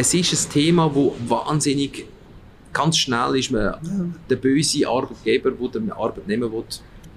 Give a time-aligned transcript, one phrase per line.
[0.00, 2.06] es ist ein Thema, wo wahnsinnig
[2.72, 3.74] ganz schnell ist man
[4.30, 6.64] der böse Arbeitgeber, der dem Arbeitnehmer will,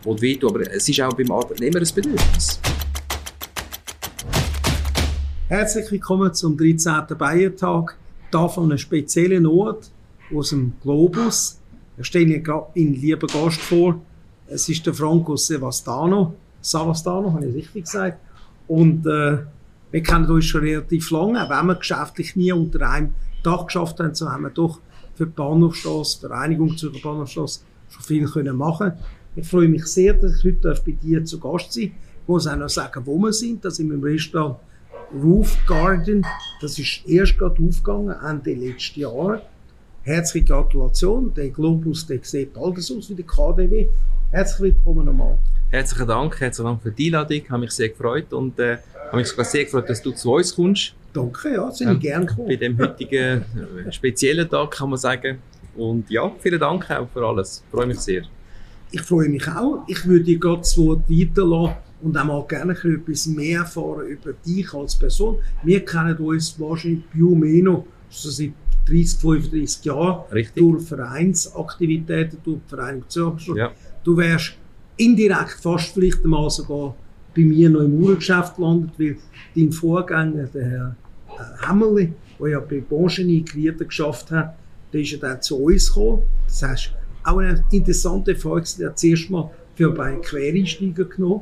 [0.04, 0.50] will wehtun.
[0.50, 2.60] Aber es ist auch beim Arbeitnehmer ein Bedürfnis.
[5.48, 7.06] Herzlich willkommen zum 13.
[7.18, 7.96] Bayertag.
[8.32, 9.90] Da von einem speziellen Ort
[10.36, 11.60] aus dem Globus.
[11.98, 14.02] Ich stelle gerade meinen lieben Gast vor.
[14.48, 16.34] Es ist der Franco Sevastano.
[16.60, 18.20] Savastano, habe ich richtig gesagt.
[18.68, 19.38] Und äh,
[19.94, 24.00] wir kennen uns schon relativ lange, auch wenn wir geschäftlich nie unter einem Dach geschafft
[24.00, 24.80] haben, so haben wir doch
[25.14, 28.94] für die Bahnhofstrasse, Vereinigung zur Bahnhofstrasse schon viel können machen
[29.36, 31.92] Ich freue mich sehr, dass ich heute bei dir zu Gast sein darf.
[32.24, 33.64] Ich muss auch noch sagen, wo wir sind.
[33.64, 34.58] Da sind wir im Restaurant
[35.14, 36.26] Roof Garden.
[36.60, 39.44] Das ist erst gerade aufgegangen, Ende letzten Jahr.
[40.02, 41.32] Herzliche Gratulation.
[41.36, 43.88] Der Globus, der sieht alles aus wie der KDW.
[44.32, 45.38] Herzlich willkommen nochmal.
[45.74, 47.38] Herzlichen Dank, herzlichen Dank für die Einladung.
[47.38, 48.78] Ich habe mich sehr gefreut und äh,
[49.08, 50.94] habe mich sogar sehr gefreut, dass du zu uns kommst.
[51.12, 52.48] Danke, ja, sind ähm, gerne gekommen.
[52.48, 53.42] Bei dem heutigen
[53.88, 55.40] äh, speziellen Tag kann man sagen.
[55.76, 57.64] Und ja, vielen Dank auch für alles.
[57.66, 58.22] Ich freue mich sehr.
[58.92, 59.84] Ich freue mich auch.
[59.88, 64.34] Ich würde dir gerade das Wort weiterlassen und auch mal gerne etwas mehr erfahren über
[64.46, 65.40] dich als Person.
[65.64, 68.54] Wir kennen uns wahrscheinlich più meno schon seit
[68.86, 70.62] 30, 35 Jahren Richtig.
[70.62, 73.56] durch Vereinsaktivitäten, durch die Vereinigung.
[73.56, 73.72] Ja.
[74.04, 74.54] Du wärst
[74.98, 76.96] indirekt fast vielleicht einmal sogar
[77.36, 79.18] bei mir noch im Uhrengeschäft gelandet, weil
[79.56, 80.96] dein Vorgänger, der Herr
[81.30, 84.56] äh, Hämmerli, der ja bei Boncheny Glieder geschafft hat,
[84.92, 86.24] der ist ja dann zu uns gekommen.
[86.48, 86.92] Das heißt,
[87.24, 91.42] auch eine interessante Frage, der hat zuerst mal für einen Quereinsteiger genommen.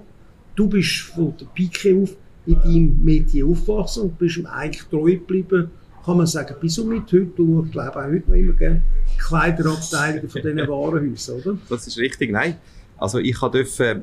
[0.56, 5.12] Du bist von der Pike auf in deinem Medien aufgewachsen und bist ihm eigentlich treu
[5.12, 5.70] geblieben,
[6.04, 7.26] kann man sagen, bis und mit heute.
[7.36, 8.82] Du, ich glaube auch heute noch immer gerne
[9.20, 11.58] Kleiderabteilungen von diesen Warenhäusern, oder?
[11.70, 12.56] Das ist richtig, nein.
[13.02, 14.02] Also ich durfte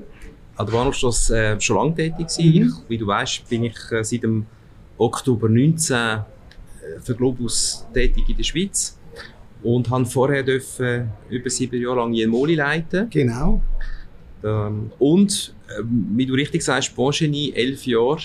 [0.56, 2.46] an der Bahnhofstrasse äh, schon lange tätig sein.
[2.46, 2.52] Mhm.
[2.66, 4.44] Ich, wie du weißt, bin ich äh, seit dem
[4.98, 6.18] Oktober 19 äh,
[7.00, 8.98] für Globus tätig in der Schweiz
[9.62, 13.08] und habe vorher dürfen, über sieben Jahre lang Jelmoli leiten.
[13.10, 13.62] Genau.
[14.44, 15.82] Ähm, und, äh,
[16.16, 18.18] wie du richtig sagst, Boncheny, elf Jahre.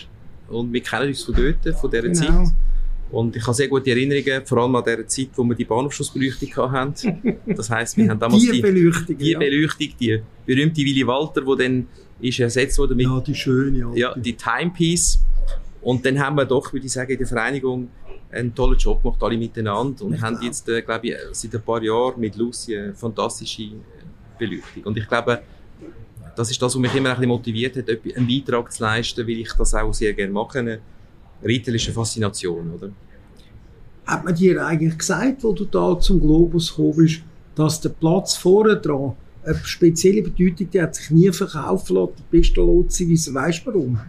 [0.48, 2.16] Und wir kennen uns von dort, von dieser Genau.
[2.46, 2.54] Zeit.
[3.14, 6.72] Und ich habe sehr gute Erinnerungen, vor allem an der Zeit, wo wir die Bahnhofschussbeleuchtung
[6.72, 7.38] hatten.
[7.46, 9.38] Das heisst, wir haben damals Die die, Beleuchtung, die ja.
[9.40, 11.88] Beleuchtung, die berühmte Willy Walter, die dann
[12.20, 13.86] ist ersetzt wurde mit Ja, die schöne.
[13.86, 14.00] alte.
[14.00, 15.20] ja, die Timepiece.
[15.82, 17.90] Und dann haben wir doch, würde ich sagen, in der Vereinigung
[18.32, 20.06] einen tollen Job gemacht, alle miteinander.
[20.06, 23.62] Und Ich haben jetzt, äh, glaube ich, seit ein paar Jahren mit Lucy eine fantastische
[23.64, 23.70] äh,
[24.40, 24.84] Beleuchtung.
[24.86, 25.42] Und ich glaube,
[26.36, 29.38] das ist das, was mich immer ein bisschen motiviert hat, einen Beitrag zu leisten, weil
[29.42, 30.80] ich das auch sehr gerne mache.
[31.44, 32.90] Eine ritterliche Faszination, oder?
[34.06, 37.22] Hat man dir eigentlich gesagt, wo du da zum Globus gekommen bist,
[37.56, 39.14] dass der Platz vorne dran
[39.46, 44.00] eine spezielle Bedeutung, die hat sich nie verkaufen lassen, die beste Lotsenweise, weißt du warum?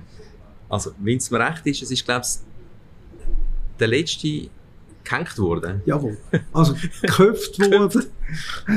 [0.68, 2.34] Also, wenn es mir recht ist, es ist, glaube ich,
[3.78, 4.48] der letzte
[5.02, 5.82] gehängt worden.
[5.84, 6.16] Jawohl.
[6.52, 8.04] Also geköpft worden.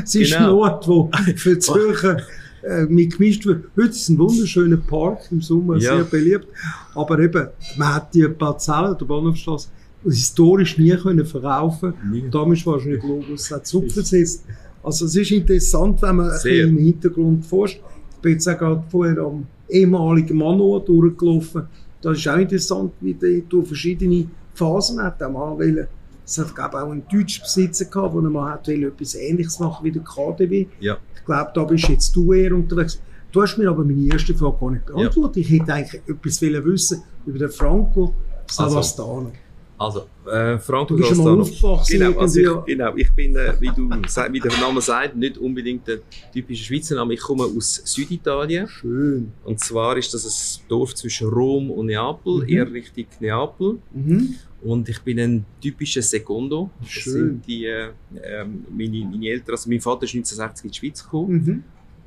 [0.03, 0.63] Es ist Genau.
[0.63, 2.17] ein Ort, wo für Zürcher
[2.63, 3.65] äh, mit gemischt wird.
[3.75, 5.95] Heute ist es ein wunderschöner Park, im Sommer Ja.
[5.95, 6.47] sehr beliebt.
[6.95, 7.47] Aber eben,
[7.77, 9.69] man hat die Parzelle der Bahnhofstrasse
[10.03, 11.93] historisch nie können verkaufen.
[12.11, 12.21] Nie.
[12.23, 14.45] Und damals war schon Globus hat zurückgesetzt.
[14.83, 16.51] Also es ist interessant, wenn man ein Sehr.
[16.65, 17.81] bisschen im Hintergrund forscht.
[18.15, 21.63] Ich bin jetzt auch gerade vorher am ehemaligen Manoa durchgelaufen.
[22.01, 25.19] Das ist auch interessant, wie der durch verschiedene Phasen hat.
[25.19, 25.87] Der Mann will,
[26.27, 29.59] es hat glaube ich, auch einen deutschen Besitzer gehabt, der mal hat will, etwas Ähnliches
[29.59, 30.67] machen wie der KDW.
[30.81, 30.97] Ja.
[31.15, 33.01] Ich glaube, da bist jetzt du eher unterwegs.
[33.31, 35.37] Du hast mir aber meine erste Frage gar nicht beantwortet.
[35.37, 38.13] Ich hätte eigentlich etwas wollen wissen über den Franco
[38.49, 39.31] Savastano.
[39.79, 41.41] Also, äh, Franco Du bist schon mal Gastano.
[41.73, 43.87] aufgewachsen Genau, also ich, genau, ich bin, äh, wie, du,
[44.31, 45.99] wie der Name sagt, nicht unbedingt der
[46.33, 47.13] typische Schweizer Name.
[47.13, 48.67] Ich komme aus Süditalien.
[48.67, 49.31] Schön.
[49.45, 52.49] Und zwar ist das ein Dorf zwischen Rom und Neapel, Mhm.
[52.49, 53.77] eher Richtung Neapel.
[53.93, 54.35] Mhm.
[54.61, 56.69] Und ich bin ein typischer Secondo.
[56.81, 57.13] Das Schön.
[57.13, 57.89] sind die, äh,
[58.23, 61.33] ähm, meine, meine Eltern, also mein Vater ist 1960 in die Schweiz gekommen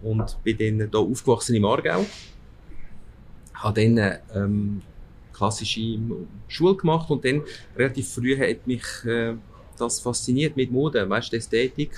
[0.03, 0.09] Mhm.
[0.11, 2.05] und bin dann hier aufgewachsen im Aargau.
[3.55, 4.83] Habe dann äh, ähm,
[5.33, 5.99] klassische
[6.49, 7.43] Schule gemacht und dann
[7.77, 9.35] relativ früh hat mich äh,
[9.79, 11.93] das fasziniert mit Mode, weißt du, Ästhetik.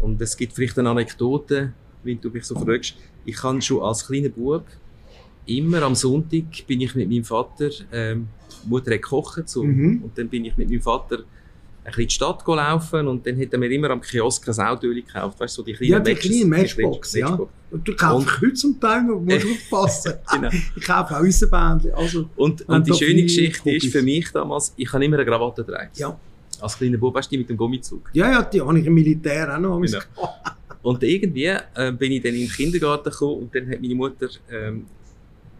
[0.00, 1.72] Und es gibt vielleicht eine Anekdote,
[2.02, 2.94] wenn du mich so fragst.
[3.24, 4.64] Ich kann schon als kleiner Bub
[5.46, 8.28] immer am Sonntag bin ich mit meinem Vater, ähm,
[8.64, 10.02] Mutter hat gekocht, so, Mhm.
[10.04, 11.24] und dann bin ich mit meinem Vater ein
[11.84, 14.96] bisschen in die Stadt gelaufen und dann hat er mir immer am Kiosk ein Autoöl
[14.96, 17.38] gekauft, weißt so die kleinen Ja, die kleinen Matchbox, ja.
[17.70, 20.12] Und du kaufst heute zum Teil musst du aufpassen.
[20.32, 20.50] Genau.
[20.76, 21.92] Ich kaufe auch unser Bändchen.
[21.94, 25.64] Also, Und, und die schöne Geschichte ist für mich damals, ich habe immer eine Krawatte
[25.64, 25.90] getragen.
[25.94, 26.18] ja.
[26.58, 28.08] Als kleiner Bub, weißt du, die mit dem Gummizug.
[28.14, 29.78] ja, ja, die habe ich im Militär auch noch.
[29.80, 29.98] Genau.
[30.82, 34.28] Und irgendwie äh, bin ich dann in den Kindergarten gekommen und dann hat meine Mutter
[34.50, 34.86] ähm,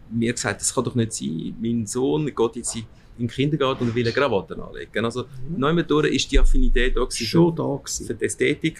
[0.09, 1.55] mir gesagt, das kann doch nicht sein.
[1.61, 2.85] Mein Sohn geht jetzt in
[3.17, 5.05] im Kindergarten und will Krawatten anlegen.
[5.05, 5.59] Also, mhm.
[5.59, 8.07] neu durch ist die Affinität da Schon da gewesen.
[8.07, 8.79] für die Ästhetik.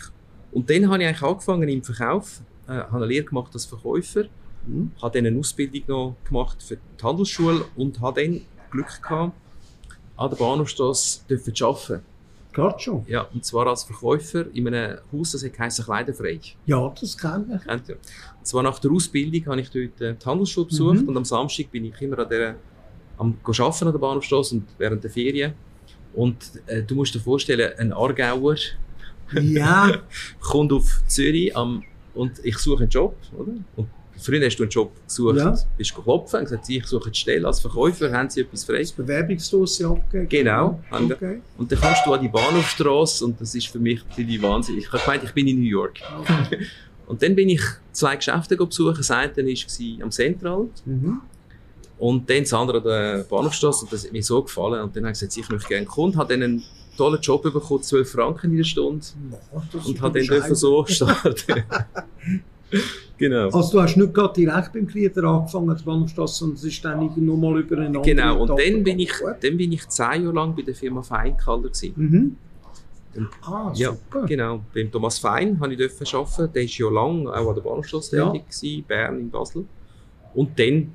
[0.51, 4.25] Und dann habe ich eigentlich angefangen im Verkauf, äh, habe eine Lehre gemacht als Verkäufer,
[4.65, 4.91] mhm.
[5.01, 8.41] habe dann eine Ausbildung noch gemacht für die Handelsschule und habe dann
[8.71, 9.33] Glück gehabt,
[10.15, 12.03] an der Bahnhofstrasse zu arbeiten.
[12.53, 13.05] Gerade schon?
[13.07, 16.39] Ja, und zwar als Verkäufer in einem Haus, das heisst Kleiderfrei.
[16.65, 17.95] Ja, das kenne ich.
[18.47, 21.09] Zwar nach der Ausbildung habe ich dort äh, die Handelsschule besucht mhm.
[21.09, 22.55] und am Samstag bin ich immer an der,
[23.17, 25.51] am arbeiten an der Bahnhofstrasse und während der Ferien.
[26.13, 28.55] Und äh, du musst dir vorstellen, ein Aargauer
[29.33, 30.01] ja.
[30.39, 31.83] kommt auf Zürich am,
[32.15, 33.51] und ich suche einen Job, oder?
[33.75, 33.89] Und
[34.19, 35.55] Früher hast du einen Job gesucht, ja.
[35.77, 38.79] bist geklopft und gesagt, ich suche eine Stelle als Verkäufer, haben sie etwas frei?
[38.79, 40.29] Das Bewerbungsdossier abgegeben.
[40.29, 40.81] Genau.
[40.89, 41.41] Okay.
[41.57, 44.79] Und dann kommst du an die Bahnhofstrasse und das ist für mich die Wahnsinn.
[44.79, 45.99] Ich habe gemeint, ich bin in New York.
[46.21, 46.65] Okay.
[47.07, 47.61] Und dann bin ich
[47.91, 48.95] zwei Geschäfte besuchen.
[48.97, 50.67] Das eine war am Central.
[50.85, 51.21] Mhm.
[51.97, 53.85] Und dann das andere an der Bahnhofstrasse.
[53.85, 54.83] Und das hat mir so gefallen.
[54.83, 56.15] Und dann habe ich gesagt, ich möchte gerne kommen.
[56.15, 56.63] Habe dann einen
[56.95, 59.05] tollen Job bekommen, 12 Franken in der Stunde.
[59.53, 61.63] Oh, und habe dann dürfen so starten.
[63.17, 63.49] Genau.
[63.49, 66.99] Also du hast nicht gerade direkt beim Glieder angefangen, die Bahnhofstrasse, sondern es ist dann
[67.15, 70.61] nochmal über einen Genau, und dann bin, ich, dann bin ich zehn Jahre lang bei
[70.61, 72.35] der Firma Feinkaller Mhm.
[73.17, 74.25] Und, ah, ja, super.
[74.25, 74.63] genau.
[74.73, 76.53] Beim Thomas Fein habe ich arbeiten.
[76.53, 79.65] Der war ja lang auch an der Bahnhofstrasse tätig, gewesen, Bern, in Basel.
[80.33, 80.91] Und dann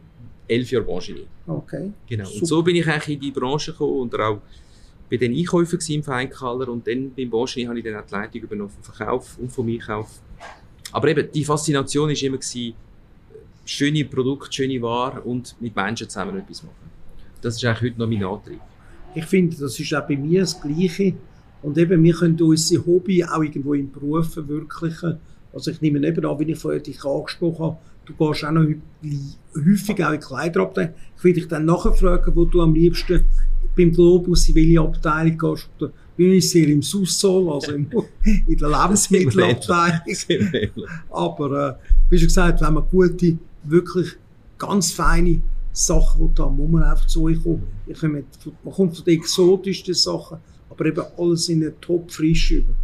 [0.49, 1.27] elf Jahre Branche.
[1.47, 1.93] Okay.
[2.07, 2.25] Genau.
[2.25, 2.41] Super.
[2.41, 4.41] Und so bin ich eigentlich in die Branche gekommen und auch
[5.11, 8.43] bei den Einkäufen im Feinkaller und dann beim Branche habe ich dann auch die Leitung
[8.43, 10.21] übernommen vom Verkauf und vom Einkauf
[10.93, 12.75] aber eben, die Faszination war immer, gewesen,
[13.65, 16.91] schöne Produkte, schöne Ware und mit Menschen zusammen etwas machen.
[17.41, 18.61] Das ist eigentlich heute noch mein Antrieb.
[19.15, 21.15] Ich finde, das ist auch bei mir das Gleiche.
[21.63, 25.19] Und eben, wir können unser Hobby auch irgendwo im Beruf verwirklichen.
[25.53, 27.77] Also ich nehme eben an, wie ich vorher dich angesprochen habe,
[28.07, 28.67] du gehst auch noch
[29.55, 30.95] häufig auch in Kleiderabteilung.
[31.17, 33.25] Ich will dich dann nachher fragen, wo du am liebsten
[33.77, 35.69] beim Globus in welche Abteilung gehst
[36.17, 37.89] bin ich sehr im Sussol, also im,
[38.47, 40.01] in der Lebensmittelabteilung.
[41.11, 41.75] Aber äh,
[42.11, 44.09] wie schon gesagt, wenn man gute, wirklich
[44.59, 45.41] ganz feine
[45.73, 47.67] Sachen haben, muss man einfach zu euch kommen.
[47.87, 48.25] Ich komme,
[48.63, 50.39] man kommt von den exotischsten Sachen,
[50.73, 52.75] aber eben alles in einer top frisch über.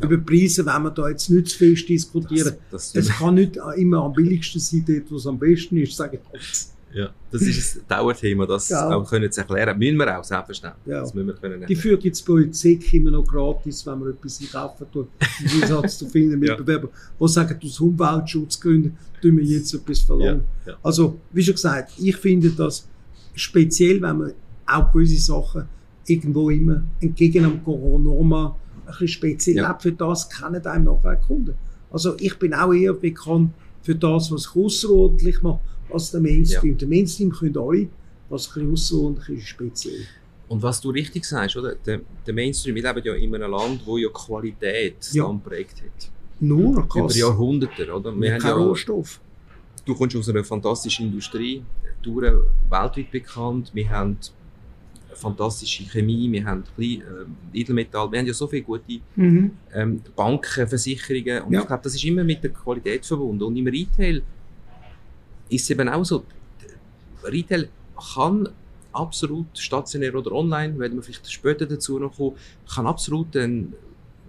[0.00, 0.06] Ja.
[0.06, 2.56] Über Preise wenn wir da jetzt nicht zu fest diskutieren.
[2.70, 5.96] Das, das es kann nicht immer am billigsten sein, dort, wo es am besten ist,
[5.96, 6.66] sage ich.
[6.92, 8.88] Ja, das ist ein Dauerthema, das ja.
[8.88, 9.78] auch können zu erklären.
[9.78, 10.86] Müssen wir auch, selbstverständlich.
[10.86, 11.00] Ja.
[11.00, 14.40] Das müssen wir können die führt jetzt bei uns immer noch gratis, wenn man etwas
[14.40, 15.08] einkaufen tut.
[15.40, 16.88] Im Gegensatz zu vielen Mitbewerbern,
[17.20, 20.44] die sagen, aus Umweltschutzgründen tun wir jetzt etwas verlangen.
[20.64, 20.72] Ja.
[20.72, 20.78] Ja.
[20.82, 22.88] Also, wie schon gesagt, ich finde das
[23.34, 24.32] speziell, wenn man
[24.66, 25.68] auch gewisse Sachen
[26.06, 28.54] irgendwo immer entgegen dem Corona
[28.86, 29.78] ein bisschen speziell ja.
[29.78, 31.54] für das kennen einem nachher Kunden.
[31.90, 33.50] Also ich bin auch eher bekannt
[33.82, 35.60] für das, was ich außerordentlich mache
[35.90, 36.72] als der Mainstream.
[36.72, 36.78] Ja.
[36.78, 37.88] Der Mainstream können alle,
[38.28, 40.06] was ein bisschen außerordentlich ist, speziell.
[40.48, 41.74] Und was du richtig sagst, oder?
[41.74, 45.24] Der, der, Mainstream, wir leben ja in einem Land, wo ja Qualität das ja.
[45.24, 46.10] Land prägt hat.
[46.38, 47.16] Nur krass.
[47.16, 48.14] Über Jahrhunderte, oder?
[48.20, 49.20] Wir haben ja, Rohstoff.
[49.84, 51.62] Du kommst aus einer fantastischen Industrie,
[52.02, 52.32] durch
[52.70, 53.70] weltweit bekannt.
[53.74, 54.18] Wir haben
[55.16, 57.02] fantastische Chemie, wir haben klein,
[57.52, 59.52] äh, Edelmetall, wir haben ja so viele gute mhm.
[59.72, 61.42] ähm, Banken, Versicherungen.
[61.42, 61.60] Und ja.
[61.60, 63.42] ich glaube, das ist immer mit der Qualität verbunden.
[63.42, 64.22] Und im Retail
[65.48, 66.24] ist es eben auch so,
[67.24, 67.68] Retail
[68.14, 68.48] kann
[68.92, 72.36] absolut stationär oder online, werden wir vielleicht später dazu noch kommen,
[72.72, 73.72] kann absolut ein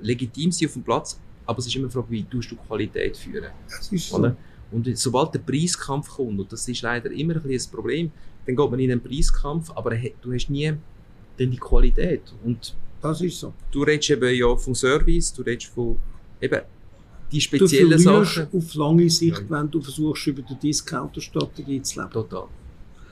[0.01, 3.17] legitim sein auf dem Platz, aber es ist immer eine Frage, wie tust du Qualität
[3.17, 3.51] führen.
[3.67, 4.31] Das ist so.
[4.69, 8.11] Und sobald der Preiskampf kommt, und das ist leider immer ein, ein Problem,
[8.47, 10.73] dann geht man in einen Preiskampf, aber du hast nie
[11.37, 12.21] dann die Qualität.
[12.43, 13.53] Und das ist so.
[13.71, 15.97] Du redest eben ja vom Service, du redest von
[16.41, 16.61] eben
[17.31, 18.47] die speziellen Sachen.
[18.53, 19.49] auf lange Sicht, ja.
[19.49, 22.11] wenn du versuchst, über die Discounter-Strategie zu leben.
[22.11, 22.45] Total.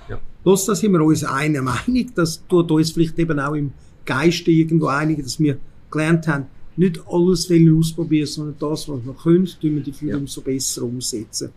[0.10, 0.22] Ja.
[0.44, 3.74] Bloß, da sind wir uns einer Meinung, das tut uns vielleicht eben auch im
[4.06, 5.58] Geiste irgendwo einigen, dass wir
[5.92, 6.46] gelernt haben,
[6.78, 10.18] nicht alles wollen ausprobieren, sondern das, was wir können, tun wir dafür ja.
[10.18, 11.52] umso besser umsetzen.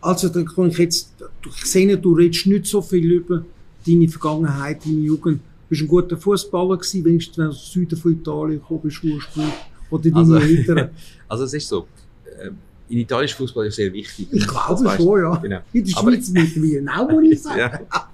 [0.00, 1.14] Also, da kann ich jetzt,
[1.46, 3.44] ich sehe, du redest nicht so viel über
[3.86, 5.40] deine Vergangenheit, deine Jugend.
[5.40, 9.02] Du bist ein guter Fußballer gewesen, wenigstens wenn du aus Süden von Italien gekommen bist,
[9.02, 9.54] ursprünglich.
[9.90, 10.90] Oder deine also, Eltern?
[11.28, 11.86] also es ist so,
[12.24, 12.50] äh,
[12.88, 14.28] in Italien ist Fußball ja sehr wichtig.
[14.30, 15.36] Ich glaube schon, ja.
[15.36, 15.60] Genau.
[15.72, 17.84] In der Schweiz mit mir auch, muss ich sagen.
[17.92, 18.10] ja.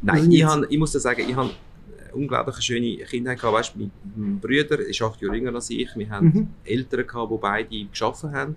[0.00, 1.50] Nein, ich, hab, ich muss dir sagen, ich habe
[2.12, 3.54] unglaublich schöne Kindheit gehabt.
[3.54, 5.88] Weißt, mein Bruder ist acht Jahre jünger als ich.
[5.94, 6.48] Wir haben mhm.
[6.64, 8.54] Eltern gehabt, die beide geschaffen haben.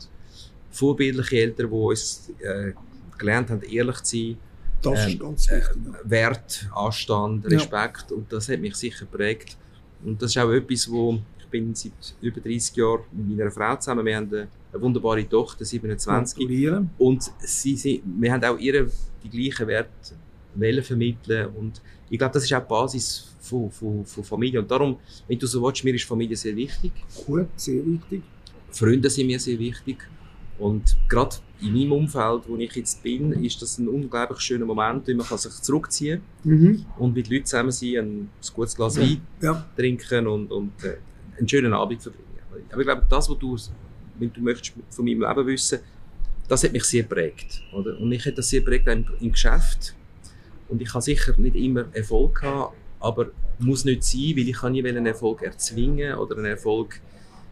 [0.72, 2.72] Vorbildliche Eltern, die uns äh,
[3.18, 4.38] gelernt haben, ehrlich zu sein.
[4.82, 5.70] Das ähm, ist ganz wichtig.
[5.70, 8.06] Äh, Wert, Anstand, Respekt.
[8.10, 8.16] Ja.
[8.16, 9.58] Und das hat mich sicher geprägt.
[10.04, 11.20] Und das ist auch etwas, wo
[11.52, 14.06] bin seit über 30 Jahren mit meiner Frau zusammen.
[14.06, 14.48] Wir haben eine,
[14.82, 16.48] wunderbare Tochter, 27.
[16.98, 18.90] Und sie, sie, wir haben auch ihre
[19.24, 20.16] die gleichen Werte
[20.56, 24.70] Wellen vermitteln und ich glaube, das ist auch die Basis von, von, von Familie und
[24.70, 24.98] darum,
[25.28, 26.92] wenn du so willst, mir ist Familie sehr wichtig.
[27.26, 28.22] Gut, sehr wichtig.
[28.70, 29.98] Freunde sind mir sehr wichtig
[30.62, 35.08] und gerade in meinem Umfeld, wo ich jetzt bin, ist das ein unglaublich schöner Moment,
[35.08, 36.86] wie man kann sich zurückziehen Mhm.
[36.98, 40.98] und mit Leuten zusammen sein, ein gutes Glas Wein Ja, trinken und, und äh,
[41.38, 42.26] einen schönen Abend verbringen.
[42.72, 43.58] Aber ich glaube, das, was du,
[44.20, 45.80] wenn du möchtest von meinem Leben wissen,
[46.48, 47.62] das hat mich sehr prägt.
[47.74, 47.98] Oder?
[48.00, 49.96] Und ich hätte das sehr prägt im, im Geschäft.
[50.68, 53.28] Und ich habe sicher nicht immer Erfolg gehabt, aber
[53.60, 57.00] muss nicht sein, weil ich kann nie einen Erfolg erzwingen oder einen Erfolg,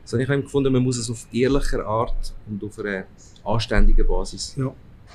[0.09, 3.05] sondern ich habe gefunden, man muss es auf ehrlicher Art und auf einer
[3.45, 4.73] anständigen Basis ja.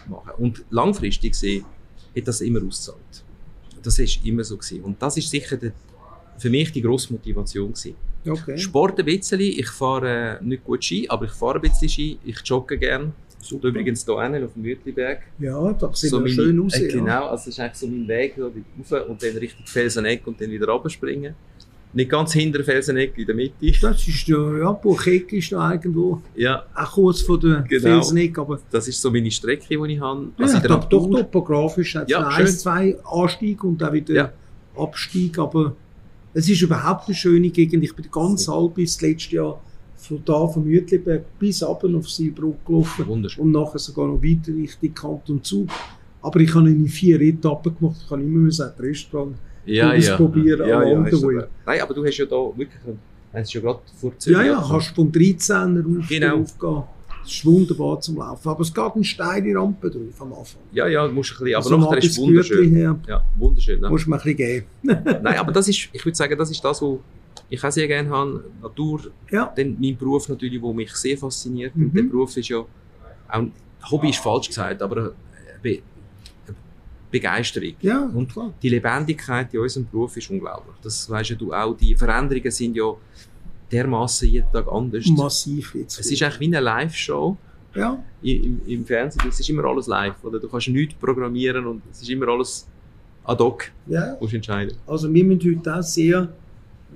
[0.09, 0.31] machen.
[0.39, 1.65] Und langfristig gesehen
[2.17, 3.25] hat das immer ausgezahlt.
[3.83, 4.85] Das ist immer so gewesen.
[4.85, 5.73] Und das ist sicher der,
[6.39, 7.97] für mich die grosse Motivation gewesen.
[8.25, 8.57] Okay.
[8.57, 9.41] Sport ein bisschen.
[9.41, 12.19] Ich fahre äh, nicht gut Ski, aber ich fahre ein bisschen Ski.
[12.25, 13.13] Ich jogge gern.
[13.41, 13.69] Super.
[13.69, 15.23] Übrigens hier hinten auf dem Mütliberg.
[15.41, 16.75] Ja, da sieht So man schön aus.
[16.75, 20.25] Äh, genau, also das ist eigentlich so mein Weg, so rauf und dann Richtung Felseneck
[20.25, 21.35] und dann wieder runterspringen.
[21.95, 23.55] Nicht ganz hinter der Felseneck, in der Mitte.
[23.81, 27.83] Das ist ja, ja, Bucheck ist da irgendwo, Ja, auch kurz vor der Genau.
[27.83, 30.29] Felseneck, aber das ist so meine Strecke, die ich habe.
[30.37, 33.63] ja, Also in ich der glaube doch topografisch hat es Ja, ja, eins, zwei Anstieg
[33.63, 34.33] und auch wieder Ja.
[34.77, 35.77] Abstieg, aber
[36.33, 37.85] es ist überhaupt eine schöne Gegend.
[37.85, 39.61] Ich bin ganz halb bis letztes Jahr
[39.97, 43.45] von da, vom Mütliberg bis runter auf Seebruck gelaufen Wunderschön.
[43.45, 45.69] und nachher sogar noch weiter Richtung Kanton Zug.
[46.23, 49.37] Aber ich habe in vier Etappen gemacht, ich kann immer müssen das Restaurant
[49.67, 50.13] Ja, ja.
[50.13, 51.45] ausprobieren ja, ja, along the way.
[51.67, 52.69] Nein, aber du hast ja da wirklich,
[53.33, 54.47] es ist ja gerade vor Ja, Zürich.
[54.47, 56.41] ja, kannst vom 13er auf, Genau.
[56.41, 56.83] aufgehen.
[57.23, 58.49] Das ist wunderbar zum Laufen.
[58.49, 60.61] Aber es geht eine steile Rampe drauf am Anfang.
[60.73, 62.75] Ja, ja, musst ein bisschen, aber Also nachher ist es wunderschön.
[62.75, 63.81] her, Ja, wunderschön.
[63.81, 63.89] Ne?
[63.89, 64.67] musst du mir ein bisschen geben.
[65.23, 66.99] Nein, aber das ist, ich würde sagen, das ist das, was
[67.49, 68.45] ich auch sehr gerne habe.
[68.63, 71.75] Natur, Ja, dann mein Beruf natürlich, der mich sehr fasziniert.
[71.75, 71.85] Mhm.
[71.87, 73.43] Und der Beruf ist ja, auch,
[73.91, 75.13] Hobby ist falsch gesagt, aber
[75.63, 75.79] Be
[77.19, 77.75] Begeisterung.
[77.81, 78.53] ja, Und klar.
[78.63, 80.77] die Lebendigkeit in unserem Beruf ist unglaublich.
[80.83, 81.77] Das weisst ja du auch.
[81.77, 82.89] Die Veränderungen sind ja
[83.71, 85.07] dermaßen jeden Tag anders.
[85.07, 85.99] Massiv jetzt.
[86.01, 87.37] Es ist eigentlich wie eine Live-Show
[87.75, 89.29] ja, im, im Fernsehen.
[89.29, 90.17] Es ist immer alles live.
[90.25, 90.39] Oder?
[90.41, 92.67] Du kannst nichts programmieren und es ist immer alles
[93.25, 93.71] ad hoc.
[93.87, 94.15] ja.
[94.15, 94.77] Du musst entscheiden.
[94.87, 96.29] Also wir müssen heute auch sehr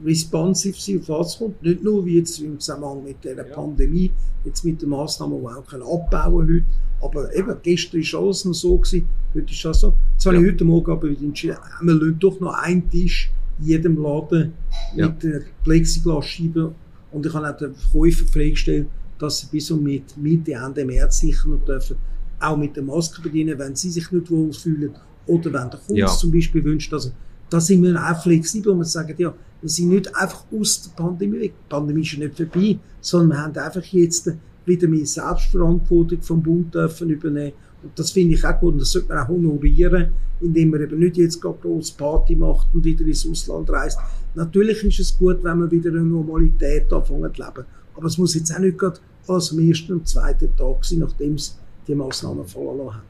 [0.05, 1.63] responsive sein, auf was kommt.
[1.63, 3.45] Nicht nur wie jetzt im Zusammenhang mit der Ja.
[3.55, 4.11] Pandemie,
[4.45, 6.65] jetzt mit den Massnahmen, die wir auch können abbauen können heute.
[7.01, 9.95] Aber eben, gestern war alles noch so, gewesen, heute ist das so.
[10.15, 10.43] Jetzt habe Ja.
[10.43, 14.53] ich heute Morgen aber wieder entschieden, wir lassen doch noch einen Tisch in jedem Laden
[14.97, 15.07] Ja.
[15.09, 16.75] mit der Plexiglasscheibe.
[17.13, 18.87] Und ich habe auch den Verkäufer freigestellt,
[19.19, 21.97] dass sie bis und mit Mitte, Ende März sicher noch dürfen,
[22.41, 24.91] auch mit der Maske bedienen, wenn sie sich nicht wohlfühlen
[25.27, 26.07] oder wenn der Kunde Ja.
[26.09, 26.93] zum Beispiel wünscht.
[26.93, 27.11] Also,
[27.51, 31.03] da sind wir auch flexibel und wir sagen, ja, wir sind nicht einfach aus der
[31.03, 31.55] Pandemie weg.
[31.65, 34.33] Die Pandemie ist ja nicht vorbei, sondern wir haben einfach jetzt
[34.65, 37.53] wieder mehr Selbstverantwortung vom Bund dürfen übernehmen.
[37.83, 40.11] Und das finde ich auch gut und das sollte man auch honorieren,
[40.41, 43.99] indem man eben nicht jetzt gerade große Party macht und wieder ins Ausland reist.
[44.35, 47.65] Natürlich ist es gut, wenn man wieder eine Normalität anfängt zu leben.
[47.95, 51.35] Aber es muss jetzt auch nicht gerade alles am ersten und zweiten Tag sein, nachdem
[51.35, 53.03] es die Massnahmen fallen hat.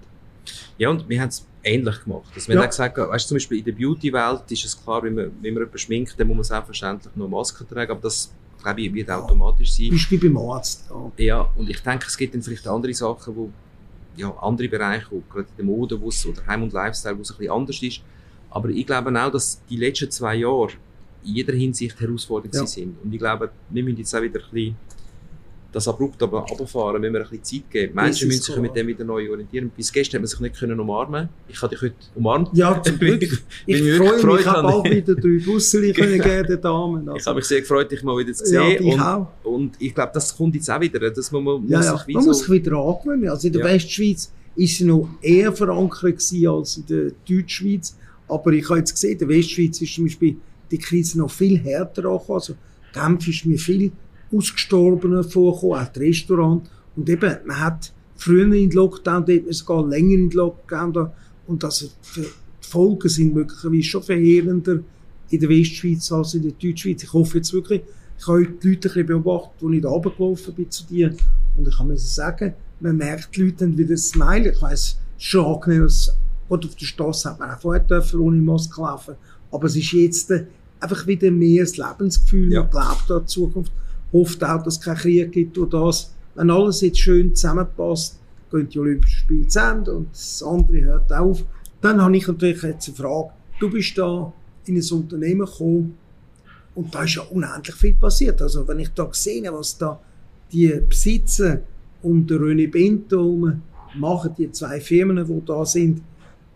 [0.78, 2.31] Ja, und wir haben es ähnlich gemacht.
[2.35, 2.63] Also wir Ja.
[2.63, 5.55] haben gesagt, weißt, du, zum Beispiel in der Beauty-Welt ist es klar, wenn man, wenn
[5.55, 8.33] man jemanden schminkt, dann muss man selbstverständlich noch Maske tragen, aber das,
[8.63, 9.91] glaube ich, wird automatisch sein.
[9.91, 10.89] Beispiel beim Arzt.
[10.91, 11.25] Ja.
[11.25, 13.51] Ja, und ich denke, es gibt dann vielleicht andere Sachen, wo,
[14.17, 17.23] ja, andere Bereiche, wo gerade in der Mode wo es, oder Heim- und Lifestyle, wo
[17.23, 18.01] es ein bisschen anders ist.
[18.51, 20.71] Aber ich glaube auch, dass die letzten zwei Jahre
[21.25, 22.67] in jeder Hinsicht herausfordernd Ja.
[22.67, 22.97] sind.
[23.05, 24.77] Und ich glaube, wir müssen jetzt auch wieder ein bisschen
[25.71, 27.95] das abrupt aber runterfahren, wenn wir ein bisschen Zeit geben.
[27.95, 28.63] Menschen müssen sich klar.
[28.63, 29.71] mit dem wieder neu orientieren.
[29.77, 31.29] Bis gestern hat man sich nicht können umarmen.
[31.47, 32.49] Ich habe dich heute umarmt.
[32.55, 33.23] Ja, zum Glück.
[33.67, 37.03] Ich wirklich freue mich, ich habe bald wieder drei Busseli können geben, den Damen.
[37.03, 38.87] Ich Also, habe mich sehr gefreut, dich mal wieder zu ja, sehen.
[38.87, 39.27] ich und, auch.
[39.45, 41.11] und ich glaube, das kommt jetzt auch wieder.
[41.11, 41.99] Dass man, man Ja, muss ja.
[41.99, 43.29] sich Man so, muss sich wieder angewöhnen.
[43.29, 43.73] Also in der Ja.
[43.75, 47.95] Westschweiz ist sie noch eher verankert gewesen als in der Deutschschweiz.
[48.27, 50.37] Aber ich habe jetzt gesehen, in der Westschweiz ist zum Beispiel
[50.71, 52.39] die Krise noch viel härter angekommen.
[52.41, 52.55] Also
[52.95, 53.93] Genf ist mir viel
[54.32, 56.68] ausgestorbener vorgekommen, auch das Restaurant.
[56.97, 60.92] Und eben, man hat früher in den Lockdown, dort man sogar länger in den Lockdown
[60.92, 61.12] da.
[61.47, 62.26] Und also die
[62.61, 64.80] Folgen sind möglicherweise schon verheerender
[65.30, 67.02] in der Westschweiz als in der Deutschschweiz.
[67.02, 67.82] Ich hoffe jetzt wirklich,
[68.18, 71.14] ich habe heute die Leute ein bisschen beobachtet, als ich da runtergelaufen bin zu dir.
[71.56, 74.52] Und ich kann mir sagen, man merkt, die Leute haben wieder ein Smile.
[74.52, 76.14] Ich weiss, schon angenehm, dass,
[76.49, 79.14] gut, auf der Straße hat man auch vorher dürfen, ohne Maske laufen.
[79.50, 80.47] Aber es ist jetzt äh,
[80.80, 82.52] einfach wieder mehr das Lebensgefühl.
[82.52, 82.62] Ja.
[82.62, 83.73] Man glaubt an die Zukunft.
[84.12, 86.15] Hofft auch, dass es keinen Krieg gibt durch das.
[86.35, 88.19] Wenn alles jetzt schön zusammenpasst,
[88.50, 91.45] gehen die Olympischen Spiele zu Ende und das andere hört auf.
[91.81, 93.31] Dann habe ich natürlich jetzt eine Frage.
[93.61, 94.33] Du bist da
[94.67, 95.99] in ein Unternehmen gekommen
[96.75, 98.41] und da ist ja unendlich viel passiert.
[98.41, 100.00] Also wenn ich da sehe, was da
[100.53, 101.61] die Besitzer
[102.03, 103.50] um den René Bento
[103.95, 106.03] machen, die zwei Firmen, die da sind,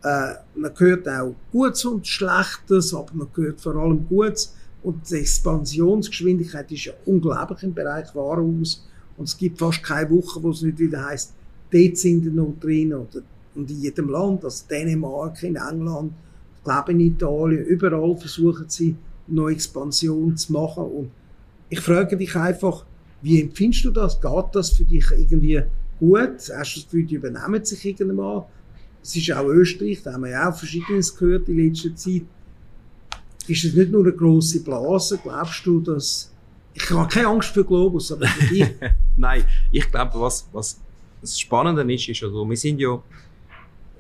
[0.04, 4.52] Äh, man hört auch Gutes und Schlechtes, aber man hört vor allem Gutes.
[4.82, 8.86] Und die Expansionsgeschwindigkeit ist ja unglaublich im Bereich Warenhaus.
[9.16, 11.34] Und es gibt fast keine Woche, wo es nicht wieder heißt,
[11.70, 12.92] dort sind wir noch drin.
[12.92, 13.22] Oder,
[13.54, 16.12] und in jedem Land, also Dänemark, in England,
[16.56, 18.96] ich glaube in Italien, überall versuchen sie,
[19.28, 20.84] neue Expansion zu machen.
[20.84, 21.10] Und
[21.68, 22.84] ich frage dich einfach,
[23.20, 24.20] wie empfindest du das?
[24.20, 25.62] Geht das für dich irgendwie
[25.98, 26.38] gut?
[26.38, 28.44] Hast du das Gefühl, die übernehmen sich irgendwann?
[29.02, 32.22] Es ist auch Österreich, da haben wir ja auch Verschiedenes gehört in letzter Zeit.
[33.48, 35.18] Ist es nicht nur eine grosse Blase?
[35.22, 36.30] Glaubst du, dass
[36.74, 38.66] ich habe keine Angst für Globus, aber für dich?
[39.16, 40.80] Nein, ich glaube, was, was
[41.20, 43.00] das Spannende ist, ist also, wir sind ja,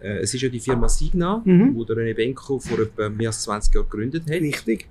[0.00, 1.74] äh, es ist ja die Firma Signa, Mhm.
[1.74, 4.40] wo der René Benko vor etwa mehr als 20 Jahren gegründet hat.
[4.40, 4.88] Richtig.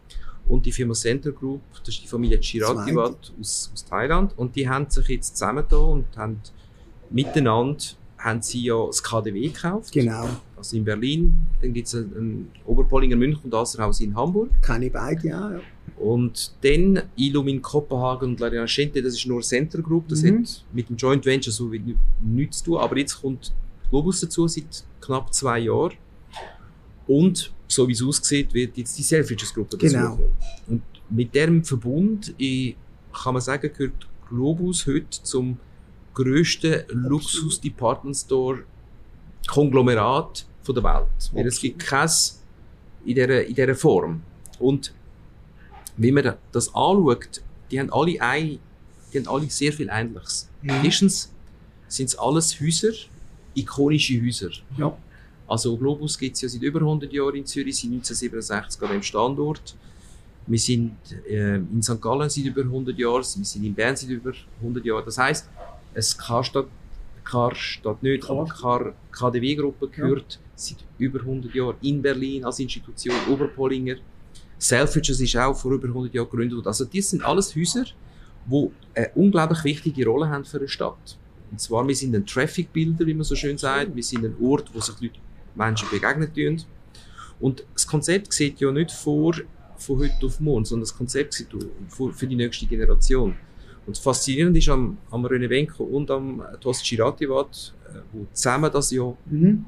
[0.47, 4.33] Und die Firma Center Group, das ist die Familie Chiratiwat aus, aus Thailand.
[4.37, 6.39] Und die haben sich jetzt zusammengetan und haben
[7.09, 7.83] miteinander
[8.23, 9.91] haben sie ja das KDW gekauft.
[9.91, 10.27] Genau.
[10.57, 11.33] Also in Berlin.
[11.61, 14.49] Dann gibt es ein, ein Oberpollinger München und Asserhaus in Hamburg.
[14.61, 15.59] Kenne ich beide auch, ja.
[15.97, 20.07] Und dann Ilum in Kopenhagen und La Rinascente, das ist nur Center Group.
[20.07, 20.39] Das Mhm.
[20.43, 22.77] hat mit dem Joint Venture so wie nichts zu tun.
[22.79, 23.53] Aber jetzt kommt
[23.89, 25.93] Globus dazu seit knapp zwei Jahren.
[27.07, 30.09] Und so wie es aussieht, wird jetzt die Selfridges Gruppe dazu Genau.
[30.15, 30.31] kommen.
[30.67, 32.75] Und mit diesem Verbund ich,
[33.13, 35.57] kann man sagen, gehört Globus heute zum
[36.13, 38.63] grössten Luxus-Department Store
[39.47, 41.31] Konglomerat von der Welt.
[41.33, 42.41] Weil es gibt keins
[43.05, 44.21] in dieser, in dieser Form.
[44.59, 44.93] Und
[45.97, 48.59] wenn man das anschaut, die haben alle ein,
[49.11, 50.49] die haben alle sehr viel Ähnliches.
[50.61, 50.69] Mhm.
[50.83, 51.31] Erstens
[51.87, 52.93] sind es alles Häuser,
[53.55, 54.51] ikonische Häuser.
[54.77, 54.95] Ja.
[55.47, 59.03] Also Globus gibt es ja seit über 100 Jahren in Zürich, seit 1967 an dem
[59.03, 59.75] Standort.
[60.47, 60.95] Wir sind
[61.29, 62.01] äh, in St.
[62.01, 65.03] Gallen seit über 100 Jahren, wir sind in Bern seit über 100 Jahren.
[65.05, 65.49] Das heisst,
[65.93, 66.67] es kann statt,
[67.53, 73.95] statt nicht, aber kann KDW-Gruppe gehört seit über 100 Jahren in Berlin als Institution, Oberpollinger.
[74.57, 76.67] Selfridges ist auch vor über 100 Jahren gegründet worden.
[76.67, 77.85] Also das sind alles Häuser,
[78.45, 81.17] die eine unglaublich wichtige Rolle haben für eine Stadt.
[81.49, 83.95] Und zwar, wir sind ein Traffic-Builder, wie man so schön sagt.
[83.95, 85.19] Wir sind ein Ort, wo sich Leute,
[85.55, 86.63] Menschen begegnen tun.
[87.39, 89.35] Und das Konzept sieht ja nicht vor,
[89.77, 91.49] von heute auf morgen, sondern das Konzept sieht
[91.87, 93.35] vor, für die nächste Generation.
[93.85, 98.71] Und das Faszinierende ist am, am René Benko und am Tost Chiratiwat, äh, wo zusammen
[98.71, 99.65] das ja Mhm.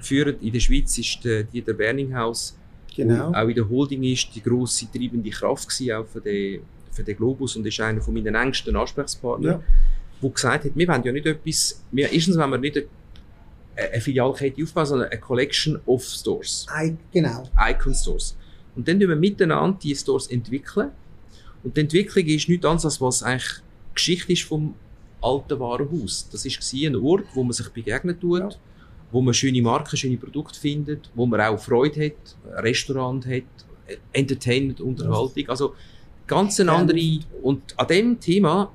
[0.00, 0.36] führen.
[0.40, 2.56] In der Schweiz ist der Dieter Berninghaus,
[2.96, 3.32] Genau.
[3.32, 6.60] auch in der Holding ist, die grosse treibende Kraft gewesen, auch für den,
[6.92, 9.62] für den Globus und ist einer von meinen engsten Ansprechpartnern, Ja.
[10.20, 12.86] wo gesagt hat, wir wollen ja nicht etwas, wir, erstens wollen wir nicht eine,
[13.92, 16.66] eine Filialkette aufbauen, sondern eine Collection of Stores.
[16.70, 17.44] Ei- Genau.
[17.68, 18.36] Icon Stores.
[18.76, 20.90] Und dann wir miteinander die Stores entwickeln.
[21.64, 23.50] Und die Entwicklung ist nichts anderes, als was eigentlich
[23.94, 24.74] Geschichte ist vom
[25.20, 26.28] alten Warenhaus.
[26.30, 28.48] Das war ein Ort, wo man sich begegnen tut, Ja.
[29.10, 33.42] wo man schöne Marken, schöne Produkte findet, wo man auch Freude hat, Restaurant hat,
[34.12, 35.48] Entertainment, Unterhaltung.
[35.48, 35.74] Also
[36.26, 37.20] ganz eine andere.
[37.42, 38.70] Und an dem Thema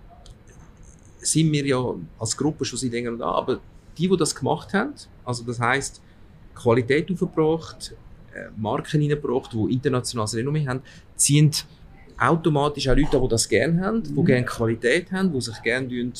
[1.19, 3.59] sind wir ja als Gruppe schon seit längerem da, aber
[3.97, 4.93] die, die das gemacht haben,
[5.25, 6.01] also das heißt
[6.55, 7.93] Qualität aufgebracht,
[8.33, 10.81] äh, Marken reingebracht, die internationales Renommee haben,
[11.15, 11.51] ziehen
[12.19, 14.25] automatisch auch Leute die das gerne haben, die Mhm.
[14.25, 16.11] gerne Qualität haben, die sich gerne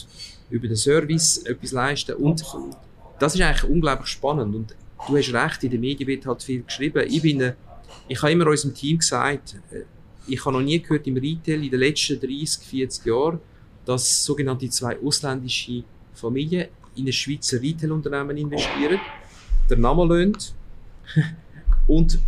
[0.50, 2.44] über den Service etwas leisten und
[3.20, 4.76] das ist eigentlich unglaublich spannend und
[5.08, 7.04] du hast recht, in den Medien wird halt viel geschrieben.
[7.08, 7.54] Ich bin, äh,
[8.08, 9.82] ich habe immer unserem Team gesagt, äh,
[10.28, 13.40] ich habe noch nie gehört im Retail in den letzten 30, 40 Jahren,
[13.86, 15.84] dass sogenannte zwei ausländische
[16.14, 19.00] Familien in ein Schweizer Retail-Unternehmen investieren,
[19.70, 20.54] der Name löhnt
[21.88, 22.20] und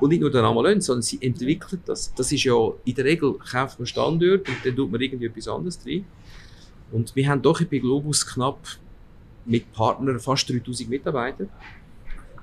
[0.00, 2.12] und nicht nur den Namen löhnt, sondern sie entwickeln das.
[2.14, 2.54] Das ist ja,
[2.84, 6.04] in der Regel kauft man Standort und dann tut man irgendwie etwas anderes drin.
[6.92, 8.58] Und wir haben doch bei Globus knapp
[9.44, 11.46] mit Partnern fast 3000 Mitarbeiter.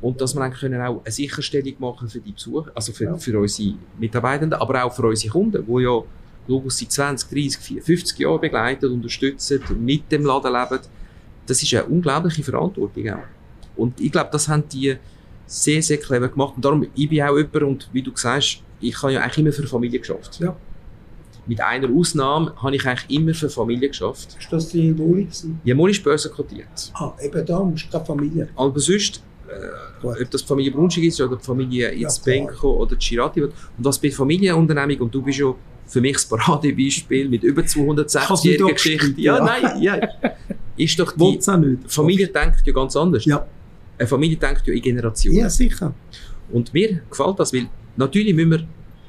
[0.02, 3.16] Und dass wir eigentlich können auch eine Sicherstellung machen für die Besucher, also für, Ja.
[3.18, 6.02] für unsere Mitarbeitenden, aber auch für unsere Kunden, die ja
[6.46, 10.84] Globus seit 20, 30, 40, 50 Jahren begleiten, unterstützen, mit dem Laden leben.
[11.46, 13.24] Das ist eine unglaubliche Verantwortung auch.
[13.78, 14.98] Und ich glaube, das haben die
[15.54, 16.54] sehr, sehr clever gemacht.
[16.56, 19.52] Und darum, ich bin auch jemand, und wie du sagst, ich habe ja eigentlich immer
[19.52, 20.40] für Familie geschafft.
[20.40, 20.56] Ja.
[21.46, 24.36] Mit einer Ausnahme habe ich eigentlich immer für Familie geschafft.
[24.40, 25.60] Ist das die gewesen?
[25.64, 26.92] Ja, mal ist Börse kotiert.
[26.94, 28.50] Ah, eben da, musst keine Familie.
[28.56, 32.96] Aber sonst, äh, ob das die Familie Brunschig ist oder die Familie Ja, Itzbenko oder
[32.98, 33.44] Chirati.
[33.44, 35.54] Und was bei Familienunternehmung, und du bist ja
[35.86, 39.06] für mich das Paradebeispiel mit über Kannst du 260-jährigen doch Geschichte.
[39.06, 39.44] streiten, Ja, ja.
[39.44, 40.00] nein, ja.
[40.78, 41.40] Ist doch die.
[41.88, 43.26] Familie denkt ja ganz anders.
[43.26, 43.46] Ja.
[43.98, 45.38] Eine Familie denkt ja in Generationen.
[45.40, 45.94] Ja, sicher.
[46.52, 48.68] Und mir gefällt das, weil natürlich müssen wir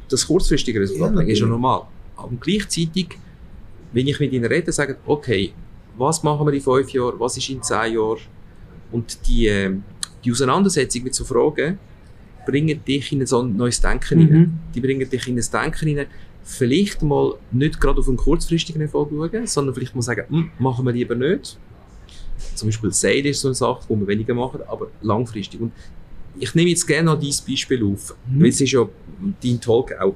[0.08, 1.82] das kurzfristige Resultat Ja, ja, ist ja normal.
[2.16, 3.18] Aber gleichzeitig,
[3.92, 5.52] wenn ich mit ihnen rede, sage okay,
[5.96, 8.18] was machen wir in fünf Jahren, was ist in zehn Jahren?
[8.92, 9.72] Und die, äh,
[10.24, 11.78] die Auseinandersetzung mit so Fragen
[12.46, 14.26] bringen dich in so ein neues Denken Mhm.
[14.26, 14.60] hinein.
[14.74, 16.06] Die bringen dich in ein Denken hinein,
[16.42, 20.84] vielleicht mal nicht gerade auf einen kurzfristigen Erfolg schauen, sondern vielleicht mal sagen, hm, machen
[20.84, 21.58] wir lieber nicht.
[22.54, 25.61] Zum Beispiel Sale ist so eine Sache, wo wir weniger machen, aber langfristig.
[25.61, 25.72] Und
[26.38, 28.40] ich nehme jetzt gerne noch dieses Beispiel auf, Mhm.
[28.42, 28.88] weil es ist ja
[29.42, 30.14] dein Talk auch.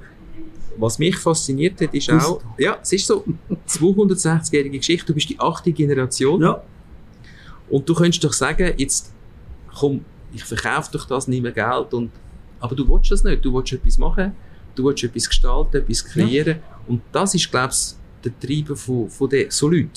[0.77, 3.25] Was mich fasziniert hat, ist auch, ja, es ist so,
[3.69, 6.41] 260-jährige Geschichte, du bist die achte Generation.
[6.41, 6.63] Ja,
[7.69, 9.13] und du könntest doch sagen, jetzt
[9.79, 12.11] komm, ich verkaufe doch das, nehme Geld und,
[12.61, 14.33] aber du willst das nicht, du willst etwas machen,
[14.75, 16.59] du willst etwas gestalten, etwas kreieren.
[16.87, 19.91] Und das ist, glaube ich, der Treiber von, von den, so Leuten,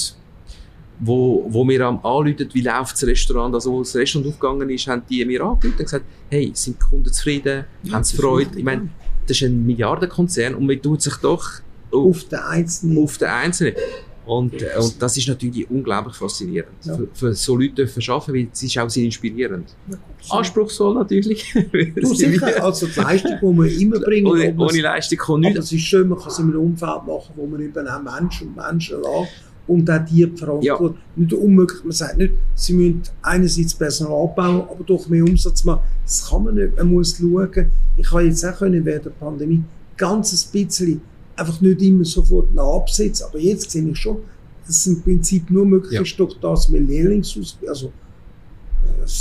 [1.04, 4.88] wo, wo mir am anrufen, wie läuft das Restaurant, also als das Restaurant aufgegangen ist,
[4.88, 8.58] haben die mir angerufen und gesagt, hey, sind die Kunden zufrieden, Ja, haben sie Freude,
[8.58, 8.90] ich meine,
[9.28, 11.44] das ist ein Milliardenkonzern und man tut sich doch
[11.92, 13.04] auf, auf den einzelnen.
[13.04, 13.76] auf den Einzelnen.
[14.24, 16.72] Und, äh, und das ist natürlich unglaublich faszinierend.
[16.84, 16.96] Ja.
[16.96, 19.76] Für, für so Leute dürfen arbeiten, weil es ist auch sehr inspirierend.
[20.22, 20.36] So.
[20.36, 21.54] Anspruchsvoll natürlich.
[21.96, 25.60] Du, sicher, also die Leistung, die wir immer bringen, ohne, aber ohne Leistung aber nichts.
[25.60, 28.50] es ist schön, man kann es in einem Umfeld machen, wo man eben auch Menschen
[28.50, 30.98] und Menschen lässt und auch die verantworten.
[31.16, 35.82] Nicht unmöglich, man sagt nicht, sie müssen einerseits Personal abbauen, aber doch mehr Umsatz machen.
[36.06, 37.72] Das kann man nicht, man muss schauen.
[37.98, 39.64] Ich habe jetzt auch können während der Pandemie
[39.98, 41.02] ganz ein bisschen,
[41.36, 44.18] einfach nicht immer sofort nachabsetzen, aber jetzt sehe ich schon,
[44.66, 46.02] dass es im Prinzip nur möglich Ja.
[46.02, 47.92] ist, durch das wir Lehrlingsausbildung, also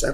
[0.02, 0.12] äh,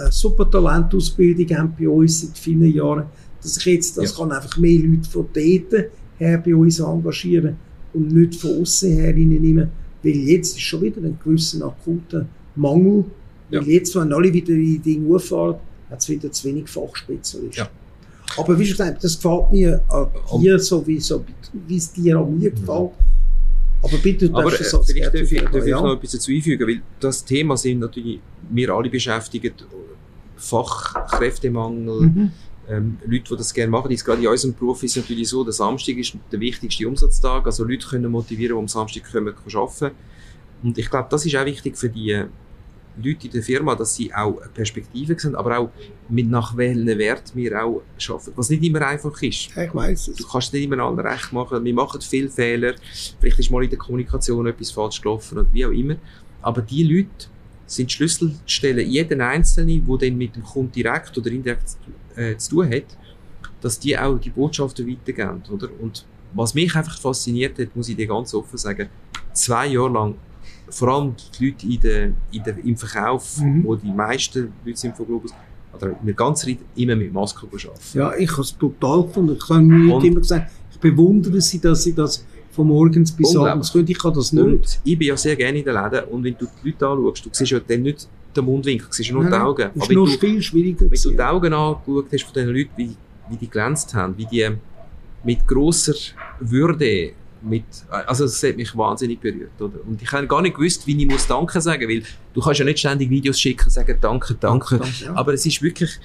[0.00, 3.04] eine super Talentausbildung haben bei uns seit vielen Jahren,
[3.42, 4.16] dass ich jetzt, das Ja.
[4.18, 5.84] kann einfach mehr Leute von dort
[6.18, 7.56] her bei uns engagieren
[7.92, 9.68] und nicht von außen her reinnehmen,
[10.02, 12.26] weil jetzt ist schon wieder ein gewisser akuter
[12.56, 13.04] Mangel,
[13.50, 15.56] weil jetzt, wenn alle wieder in die Dinge auffahren,
[15.90, 17.64] hat es wieder zu wenig Fachspezialisten.
[17.64, 17.68] Ja.
[18.36, 21.24] Aber wie schon gesagt, das gefällt mir an dir so, wie, so,
[21.66, 22.90] wie es dir an mir gefällt.
[23.82, 25.80] Aber bitte, du Aber äh, darfst das vielleicht darf ich, darf ich ja.
[25.80, 29.64] noch etwas dazu einfügen, weil das Thema sind natürlich wir alle beschäftigt,
[30.36, 32.30] Fachkräftemangel, Mhm.
[32.70, 33.94] Ähm, Leute, die das gerne machen.
[33.94, 37.64] Gerade in unserem Beruf ist es natürlich so, der Samstag ist der wichtigste Umsatztag, also
[37.64, 39.90] Leute können motivieren, die am Samstag kommen, können arbeiten.
[40.62, 42.26] Und ich glaube, das ist auch wichtig für die äh,
[43.02, 45.70] Leute in der Firma, dass sie auch eine Perspektive sehen, aber auch
[46.08, 49.50] mit nach welchen Wert wir auch arbeiten, was nicht immer einfach ist.
[49.56, 50.16] Ich weiß es.
[50.16, 51.64] Du kannst es nicht immer allen recht machen.
[51.64, 52.74] Wir machen viele Fehler.
[53.18, 55.96] Vielleicht ist mal in der Kommunikation etwas falsch gelaufen und wie auch immer.
[56.42, 57.28] Aber die Leute
[57.66, 61.76] sind Schlüsselstellen, jeden Einzelne, der dann mit dem Kunden direkt oder indirekt
[62.20, 62.84] äh, zu tun hat,
[63.60, 65.68] dass die auch die Botschaften weitergeben, oder?
[65.80, 66.04] Und
[66.34, 68.88] was mich einfach fasziniert hat, muss ich dir ganz offen sagen,
[69.32, 70.14] zwei Jahre lang,
[70.68, 73.64] vor allem die Leute in der, in der, im Verkauf, Mhm.
[73.64, 75.32] wo die meisten Leute sind von Globus,
[75.74, 77.68] oder wir ganz Zeit immer mit Maske arbeiten.
[77.94, 79.36] Ja, ich habe es brutal gefunden.
[79.40, 83.72] Ich habe mir immer gesagt, ich bewundere sie, dass sie das von morgens bis abends
[83.72, 83.86] können.
[83.88, 84.42] Ich kann das nicht.
[84.44, 87.26] Und ich bin ja sehr gerne in den Läden und wenn du die Leute anschaust,
[87.26, 89.70] du siehst ja dann nicht den Mundwinkel, siehst ja nur die Nein, Augen.
[89.74, 90.90] Das Aber ist du, viel schwieriger.
[90.90, 92.96] wenn du die Augen angeschaut hast von diesen Leuten, wie,
[93.30, 94.48] wie die glänzt haben, wie die
[95.24, 95.94] mit grosser
[96.40, 97.12] Würde,
[97.42, 99.78] mit, also das hat mich wahnsinnig berührt, oder?
[99.86, 102.02] Und ich habe gar nicht gewusst, wie ich muss Danke sagen, weil
[102.34, 104.80] du kannst ja nicht ständig Videos schicken und sagen Danke, Danke.
[105.02, 105.14] Ja.
[105.14, 105.98] Aber es ist wirklich,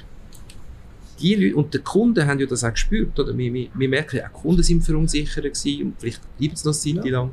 [1.20, 3.38] die Leute, und die Kunden haben ja das auch gespürt, oder?
[3.38, 6.74] Wir, wir, wir merken, auch die Kunden sind verunsichert gewesen und vielleicht bleibt es noch
[6.74, 7.12] eine Zeit Ja.
[7.20, 7.32] lang.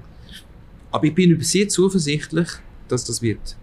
[0.90, 2.48] Aber ich bin sehr zuversichtlich,
[2.88, 3.56] dass das wird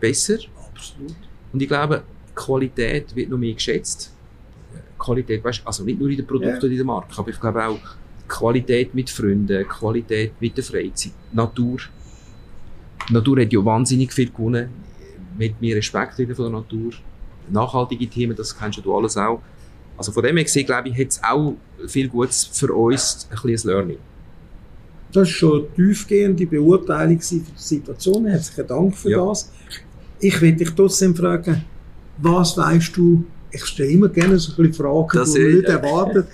[0.00, 0.38] besser.
[0.74, 1.14] Absolut.
[1.52, 2.02] Und ich glaube,
[2.34, 4.12] Qualität wird noch mehr geschätzt.
[4.98, 6.58] Qualität, weißt, also nicht nur in den Produkten Ja.
[6.58, 7.78] oder in der Marke, aber ich glaube auch
[8.26, 11.78] Qualität mit Freunden, Qualität mit der Freizeit, Natur.
[13.08, 14.68] Die Natur hat ja wahnsinnig viel gewonnen.
[15.38, 16.92] Mit mehr Respekt wieder von der Natur.
[17.48, 19.40] Nachhaltige Themen, das kennst du alles auch.
[19.96, 21.54] Also von dem her gesehen, glaube ich, hat es auch
[21.86, 23.98] viel Gutes für uns, ein ein Learning.
[25.12, 28.26] Das ist schon eine tiefgehende Beurteilung für die Situation.
[28.26, 29.24] Herzlichen Dank für Ja.
[29.26, 29.50] das.
[30.20, 31.64] Ich will dich trotzdem fragen,
[32.18, 35.56] was weißt du, ich stelle immer gerne so ein bisschen Fragen, Das die man ist-
[35.56, 36.26] nicht erwartet.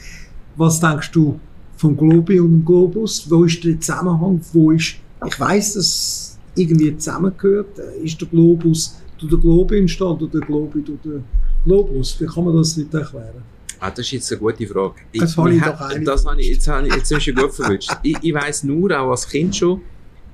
[0.57, 1.39] Was denkst du
[1.77, 3.29] vom Globi und dem Globus?
[3.31, 4.41] Wo ist der Zusammenhang?
[4.53, 4.95] Wo ist,
[5.27, 7.79] ich weiss, dass es irgendwie zusammengehört.
[8.03, 11.25] Ist der Globus durch den Globi entstanden oder der Globi durch den
[11.65, 12.19] Globus?
[12.21, 13.43] Wie kann man das nicht erklären?
[13.81, 14.95] Ah, das ist jetzt eine gute Frage.
[15.15, 17.53] Das habe ich doch eigentlich das habe ich, jetzt, habe ich, jetzt hast du gut
[17.55, 17.91] verwünscht.
[18.03, 19.81] ich, ich weiss nur, auch als Kind schon,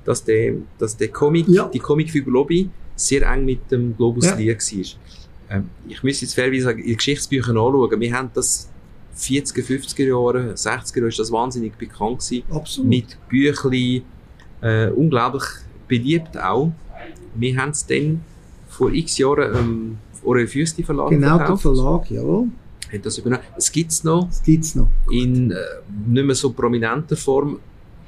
[0.05, 1.67] dass der, dass der Comic, Ja.
[1.67, 2.69] die Comicfigur Lobby
[3.07, 4.35] sehr eng mit dem Globus Ja.
[4.35, 4.85] liiert war.
[5.57, 7.99] Ähm, ich müsste jetzt fairerweise sagen, in Geschichtsbüchern anschauen.
[7.99, 8.69] Wir haben das
[9.17, 12.43] 40er, 50er Jahre, 60er Jahre ist das wahnsinnig bekannt gewesen.
[12.49, 12.89] Absolut.
[12.89, 14.03] Mit Büchli,
[14.61, 15.43] äh, unglaublich
[15.87, 16.71] beliebt auch.
[17.35, 18.21] Wir haben es dann
[18.69, 21.61] vor x Jahren ähm, Orel Füsti Verlag genau, der verkauft.
[21.63, 22.47] Verlag, jawohl.
[22.93, 23.43] Hat das übernommen.
[23.57, 24.87] Es gibt es noch Das gibt es noch.
[25.11, 25.55] in äh,
[26.07, 27.59] nicht mehr so prominenter Form.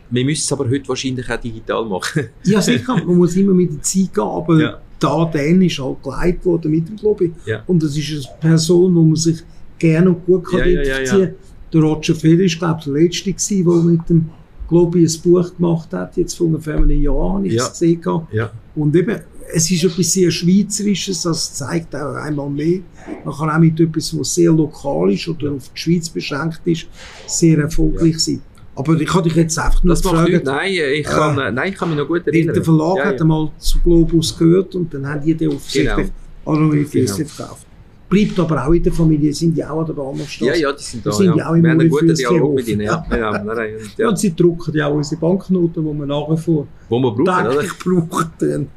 [0.10, 2.30] Wir müssen es aber heute wahrscheinlich auch digital machen.
[2.44, 4.82] Ja, sicher, man muss immer mit der Zeit gehen, aber Ja.
[5.04, 7.34] Da Dan ist halt geleitet worden mit dem Globi.
[7.46, 7.64] Ja.
[7.68, 9.40] Und das ist eine Person, wo man sich
[9.78, 11.36] gerne und gut kann Ja, ja, ja, identifizieren kann.
[11.74, 14.30] Der Roger Federer ist, glaube ich, der Letzte gewesen, der mit dem
[14.70, 17.64] Globi ein Buch gemacht hat, jetzt vor ungefähr einem Jahr, habe ich Ja.
[17.64, 18.02] es gesehen.
[18.32, 18.52] Ja.
[18.76, 19.20] Und eben,
[19.54, 22.80] es ist etwas sehr Schweizerisches, das zeigt auch einmal mehr.
[23.26, 26.88] Man kann auch mit etwas, was sehr lokal ist oder auf die Schweiz beschränkt ist,
[27.28, 28.42] sehr erfolgreich sein.
[28.76, 30.48] Aber ich kann dich jetzt einfach nur Das fragen, nichts.
[30.48, 32.56] Nein, ich kann, äh, nein, ich kann mich noch gut erinnern.
[32.56, 33.22] der Verlag ja, hat ja.
[33.22, 36.08] einmal zu Globus gehört und dann haben die den offensichtlich
[36.46, 36.60] Genau.
[36.60, 37.30] neue Feste Genau.
[37.30, 37.68] verkauft.
[38.10, 40.52] Bleibt aber auch in der Familie, sind ja auch an der Bahnhofstraße.
[40.52, 41.10] Ja, ja, die sind da.
[41.10, 42.82] Wir sind ja auch im Wir haben einen guten Dialog mit ihnen.
[42.82, 43.06] Ja.
[43.12, 47.00] Ja, nein, Ja, und sie drucken ja auch unsere Banknoten, die wir nachher vor Wo
[47.00, 48.68] wir brauchen, täglich brauchen.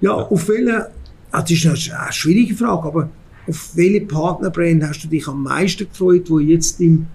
[0.00, 0.88] Ja, auf welche,
[1.30, 3.08] ah, das ist eine, eine schwierige Frage, aber
[3.46, 7.06] auf welche Partnerbrand hast du dich am meisten gefreut, wo jetzt im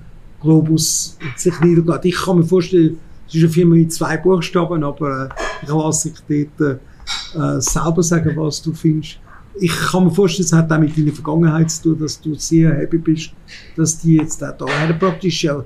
[0.41, 2.05] Globus sich niedergeht?
[2.05, 2.97] Ich kann mir vorstellen,
[3.27, 6.79] es ist eine Firma mit zwei Buchstaben, aber äh, ich lasse dich dort
[7.35, 9.19] äh, selber sagen, was du findest.
[9.59, 12.73] Ich kann mir vorstellen, es hat auch mit deiner Vergangenheit zu tun, dass du sehr
[12.75, 13.31] happy bist,
[13.75, 14.97] dass die jetzt auch da haben.
[14.97, 15.63] Praktisch ja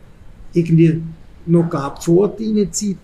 [0.54, 1.02] irgendwie
[1.46, 2.98] noch gab vor deiner Zeit,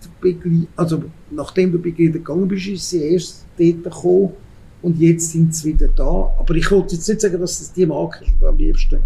[0.76, 4.30] also nachdem du begleitet gegangen bist, ist sie erst dort gekommen
[4.82, 6.34] und jetzt sind sie wieder da.
[6.38, 9.00] Aber ich wollte jetzt nicht sagen, dass das die Marke ist, am liebsten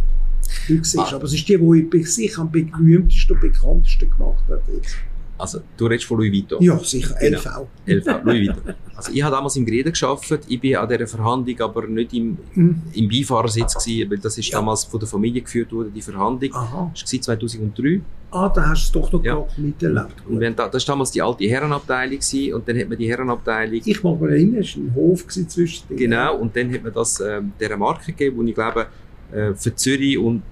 [0.68, 0.98] du siehst.
[0.98, 1.14] Ah.
[1.16, 4.61] Aber es ist die, die bei sich am berühmtesten und bekanntesten gemacht hat.
[4.74, 4.96] Jetzt.
[5.37, 6.62] Also, du redest von Louis Vuitton.
[6.62, 7.38] Ja, sicher, Genau.
[7.38, 7.66] LV.
[7.87, 8.74] LV, Louis Vuitton.
[8.94, 10.44] Also, ich habe damals im Greden gearbeitet.
[10.46, 12.83] Ich bin an dieser Verhandlung aber nicht im, Mhm.
[12.92, 14.61] im Beifahrersitz gewesen, weil das ist Ja.
[14.61, 16.54] damals von der Familie geführt worden, die Verhandlung.
[16.54, 16.92] Aha.
[16.94, 18.00] Das war 2003.
[18.30, 19.44] Ah, da hast du es doch noch Ja.
[19.57, 20.14] miterlebt.
[20.28, 23.09] Und haben da, das war damals die alte Herrenabteilung gewesen, und dann hat man die
[23.09, 26.83] Herrenabteilung Ich mag mich erinnern, es war ein Hof zwischen den Genau, und dann hat
[26.85, 28.87] man das ähm, dieser Marke gegeben, die ich glaube,
[29.35, 30.42] äh, für Zürich und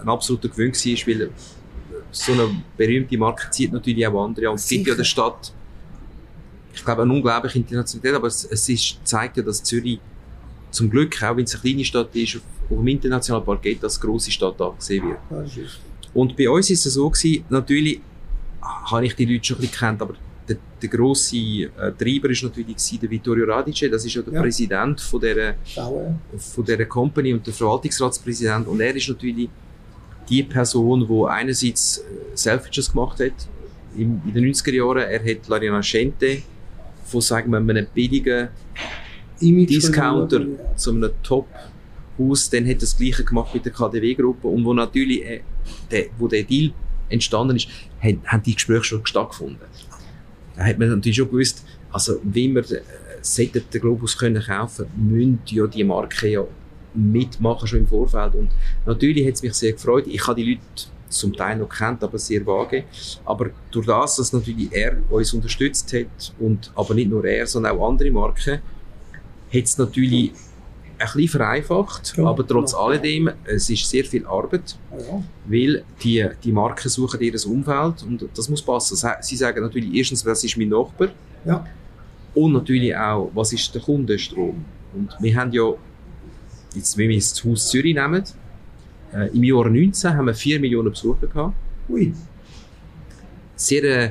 [0.00, 1.30] ein absoluter Gewinn war, weil
[2.10, 4.54] so eine berühmte Marke zieht natürlich auch andere an.
[4.56, 5.52] Es gibt ja der Stadt,
[6.74, 9.98] ich glaube, eine unglaubliche Internationalität, aber es, es ist, zeigt ja, dass Zürich
[10.70, 14.00] zum Glück, auch wenn es eine kleine Stadt ist, auf, auf dem internationalen Parkett als
[14.00, 15.18] grosse Stadt angesehen wird.
[16.14, 18.00] Und bei uns ist es so gewesen, natürlich
[18.62, 20.14] habe ich die Leute schon ein bisschen gekannt, aber
[20.82, 21.68] der, grosse äh,
[21.98, 24.40] Treiber ist natürlich gewesen, der Vittorio Radice, das ist ja der Ja.
[24.40, 25.54] Präsident von dieser
[26.36, 28.66] von dieser Company und der Verwaltungsratspräsident.
[28.66, 29.48] Und er ist natürlich
[30.28, 32.02] die Person, die einerseits äh,
[32.36, 33.48] Selfridges gemacht hat,
[33.96, 35.02] in, in den 90er Jahren.
[35.02, 36.42] Er hat La Rinascente
[37.04, 38.48] von, sagen wir, einem billigen
[39.40, 40.76] Image Discounter ja.
[40.76, 42.50] zu einem Top-Haus.
[42.50, 44.48] Dann hat er das Gleiche gemacht mit der KDW-Gruppe.
[44.48, 45.40] Und wo natürlich, äh,
[45.90, 46.72] der, wo der Deal
[47.08, 47.68] entstanden ist,
[48.02, 49.60] haben, haben die Gespräche schon stattgefunden.
[50.56, 52.82] Da hat man natürlich schon gewusst, also, wie wir äh,
[53.20, 56.44] sollten den Globus können kaufen, müssen ja die Marke ja
[56.94, 58.34] mitmachen schon im Vorfeld.
[58.34, 58.50] Und
[58.86, 60.06] natürlich hat es mich sehr gefreut.
[60.06, 60.62] Ich habe die Leute
[61.08, 62.84] zum Teil noch kennt, aber sehr vage.
[63.24, 67.76] Aber durch das, dass natürlich er uns unterstützt hat und aber nicht nur er, sondern
[67.76, 68.60] auch andere Marken,
[69.52, 70.32] hat es natürlich
[71.02, 72.78] ein bisschen vereinfacht, Ja, aber trotz ja.
[72.78, 75.22] alledem, es ist sehr viel Arbeit, Ja.
[75.46, 78.96] weil die, die Marken suchen ihr Umfeld und das muss passen.
[79.20, 81.08] Sie- sagen natürlich erstens, was ist mein Nachbar
[81.44, 81.66] Ja.
[82.34, 84.64] und natürlich auch, was ist der Kundenstrom.
[84.94, 85.72] Und wir haben ja,
[86.74, 88.22] jetzt, wenn wir jetzt das Haus Zürich nehmen,
[89.14, 91.54] äh, im Jahr 19 haben wir 4 Millionen Besucher gehabt.
[91.88, 92.12] Ui.
[93.56, 94.04] Sehr äh,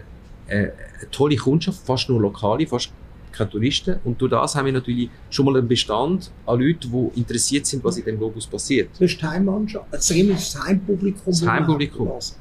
[0.48, 2.92] äh, eine tolle Kundschaft, fast nur lokale, fast
[3.32, 3.96] keine Touristen.
[4.04, 7.84] Und durch das haben wir natürlich schon mal einen Bestand an Leuten, die interessiert sind,
[7.84, 8.90] was in dem Globus passiert.
[8.94, 9.86] Das ist die Heimmannschaft.
[9.92, 11.22] Also das Heimpublikum.
[11.26, 12.08] Das Heimpublikum.
[12.10, 12.38] das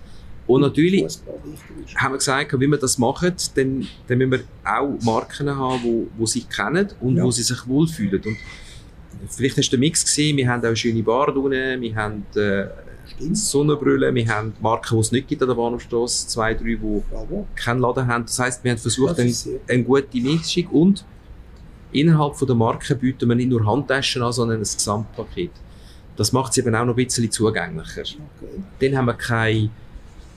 [0.47, 1.23] Und natürlich ist.
[1.97, 6.07] haben wir gesagt, wenn wir das machen, dann, dann müssen wir auch Marken haben, wo,
[6.19, 7.25] wo sie kennen und Ja.
[7.25, 8.21] wo sie sich wohlfühlen.
[8.25, 8.37] Und
[9.31, 12.25] vielleicht hast du den Mix gesehen, wir haben auch eine schöne Bar unten, wir haben
[12.37, 12.67] äh,
[13.15, 13.37] Stimmt.
[13.37, 17.47] Sonnenbrille, wir haben Marken, die es nicht gibt an der Bahnhofstrasse, zwei, drei, die Bravo.
[17.55, 18.25] keinen Laden haben.
[18.25, 19.33] Das heisst, wir haben versucht, eine,
[19.69, 21.05] eine gute Mischung und
[21.93, 25.51] innerhalb von der Marke bieten wir nicht nur Handtaschen an, sondern ein Gesamtpaket.
[26.17, 28.03] Das macht es eben auch noch ein bisschen zugänglicher.
[28.03, 28.63] Okay.
[28.81, 29.71] Dann haben wir kein,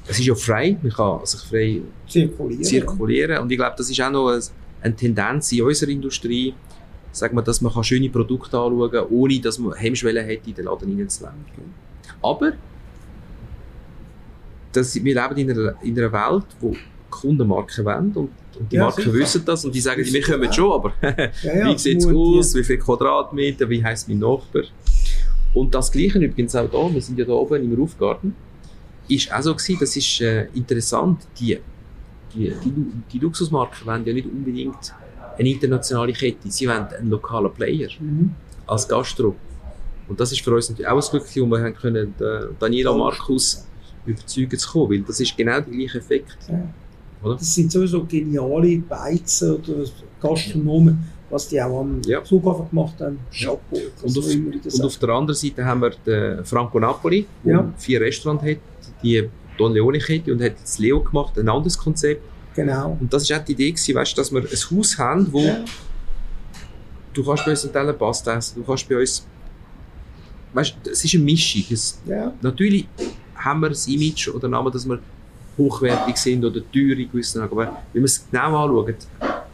[0.07, 2.63] es ist ja frei, man kann sich frei Zirkulieren.
[2.63, 3.37] zirkulieren.
[3.39, 4.39] Und ich glaube, das ist auch noch
[4.81, 6.53] eine, Tendenz in unserer Industrie,
[7.11, 10.65] sagen wir, dass man schöne Produkte anschauen kann, ohne dass man Hemmschwellen hat, in den
[10.65, 11.37] Laden reinzulaufen.
[12.21, 12.53] Aber
[14.71, 18.71] das, wir leben in einer, in einer Welt, wo die Kunden Marken wollen und, und
[18.71, 19.13] die Ja, Marken sicher.
[19.13, 20.93] wissen das und die sagen, wir kommen schon, aber
[21.43, 24.63] Ja, wie sieht es aus, wie viele Quadratmeter, wie heisst mein Nachbar.
[25.53, 28.35] Und das Gleiche übrigens auch da, wir sind ja da oben im Rufgarten,
[29.07, 31.59] ist auch so gewesen, das ist äh, interessant, die,
[32.33, 32.73] die, die,
[33.11, 34.93] die Luxusmarken wollen ja nicht unbedingt
[35.37, 38.33] eine internationale Kette, sie wollen einen lokalen Player Mhm.
[38.65, 39.35] als Gastro.
[40.13, 42.93] Und das ist für uns natürlich auch ein Glück, wo wir haben können, den Daniela.
[42.95, 43.65] Markus
[44.05, 46.37] überzeugen zu kommen, weil das ist genau der gleiche Effekt.
[46.47, 46.61] Ja.
[47.23, 47.35] Oder?
[47.37, 49.85] Das sind sowieso geniale Beizen oder
[50.21, 50.99] Gastronomen,
[51.31, 52.21] was die auch am Ja.
[52.23, 53.17] Flughafen gemacht haben.
[53.31, 53.79] Chapeau.
[54.03, 54.25] Und auf,
[54.75, 57.73] und auf der anderen Seite haben wir den Franco Napoli, der Ja.
[57.77, 58.57] vier Restaurants hat,
[59.01, 62.21] die Don Leone Kette und hat das Leo gemacht, ein anderes Konzept.
[62.53, 62.97] Genau.
[62.99, 65.65] Und das ist auch die Idee gewesen, weißt, dass wir ein Haus haben, wo Ja.
[67.13, 69.25] du kannst bei uns einen Teller Pasta essen, du kannst bei uns,
[70.53, 71.63] weißt, es ist eine Mischung.
[71.71, 72.33] Es, Ja.
[72.41, 72.87] natürlich
[73.35, 74.99] haben wir das Image oder Namen, dass wir
[75.57, 78.95] hochwertig sind oder teuer in gewissen aber wenn wir es genau anschauen,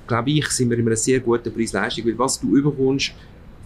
[0.07, 3.11] glaube ich, sind wir in einer sehr guten Preis-Leistung, weil was du überkommst,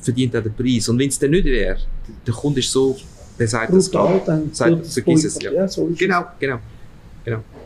[0.02, 0.90] verdient auch den Preis.
[0.90, 1.78] Und wenn es dann nicht wäre,
[2.26, 2.98] der Kunde ist so,
[3.40, 5.54] der sagt das Brutal, dann Sagt- das vergiss es, Boykott.
[5.56, 5.68] ja.
[5.68, 6.60] so ist Genau, genau.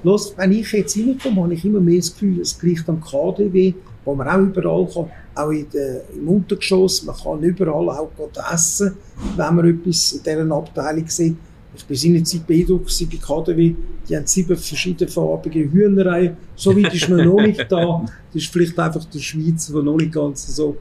[0.04, 3.74] Los, wenn ich jetzt reinkomme, habe ich immer mehr das Gefühl, es gleicht am KDW,
[4.06, 5.06] wo man auch überall kann,
[5.38, 8.96] auch in der, im Untergeschoss, man kann überall auch gut essen,
[9.36, 11.38] wenn man etwas in dieser Abteilung sieht.
[11.76, 13.76] Ich bin seinerzeit beeindruckt bei KDW,
[14.10, 18.06] die haben sieben verschiedenfarbige Hühnereien, so weit ist man noch nicht da.
[18.34, 20.78] Das ist vielleicht einfach der Schweizer, der noch nicht ganz so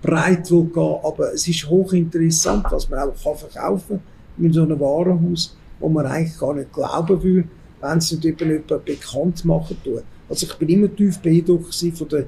[0.00, 4.00] breit will gehen, aber es ist hochinteressant, was man auch kann verkaufen
[4.36, 7.44] kann in so einem Warenhaus, wo man eigentlich gar nicht glauben will,
[7.80, 10.00] wenn es nicht eben jemand bekannt machen tun.
[10.28, 12.26] Also ich bin immer tief beeindruckt von der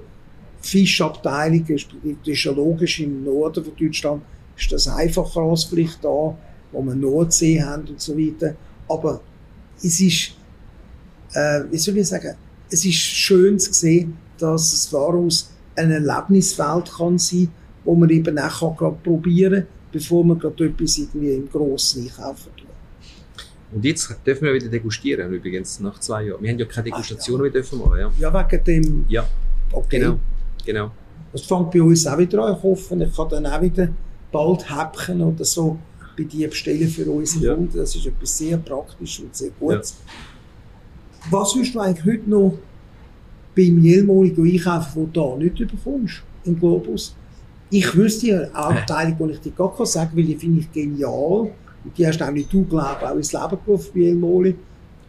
[0.66, 4.22] Fischabteilung, respektive das ist ja logisch, im Norden von Deutschland
[4.56, 6.36] ist das einfacher als vielleicht da,
[6.72, 8.54] wo wir Nordsee haben und so weiter.
[8.88, 9.20] Aber
[9.78, 10.32] es ist,
[11.34, 12.34] äh, wie soll ich sagen,
[12.70, 17.48] es ist schön zu sehen, dass das Warenhaus eine Erlebniswelt kann sein,
[17.84, 22.50] wo man eben auch gerade probieren kann, bevor man gerade etwas irgendwie im Grossen einkaufen
[22.56, 22.66] tut.
[23.72, 26.42] Und jetzt dürfen wir wieder degustieren, übrigens, nach zwei Jahren.
[26.42, 28.12] Wir haben ja keine Ach, Degustation mehr dürfen machen, ja.
[28.18, 29.28] Ja, wegen dem, Ja,
[29.72, 29.98] okay.
[29.98, 30.18] genau,
[30.66, 30.90] genau.
[31.32, 32.56] Das fängt bei uns auch wieder an.
[32.56, 33.88] Ich hoffe, ich kann dann auch wieder
[34.32, 35.78] bald Häppchen oder so
[36.16, 37.54] bei dir bestellen für unsere Ja.
[37.54, 37.76] Kunden.
[37.78, 39.96] Das ist etwas sehr praktisch und sehr Gutes.
[41.30, 42.58] Was würdest du eigentlich heute noch
[43.54, 47.14] beim Jelmoli einkaufen, wo du da nicht überkommst, im Globus?
[47.70, 50.72] Ich wüsste ja eine Abteilung, die ich dir gar kann sagen weil die finde ich
[50.72, 51.50] genial.
[51.84, 54.54] Und die hast auch nicht du, glaube ich, auch ins Leben gerufen bei Jelmoli,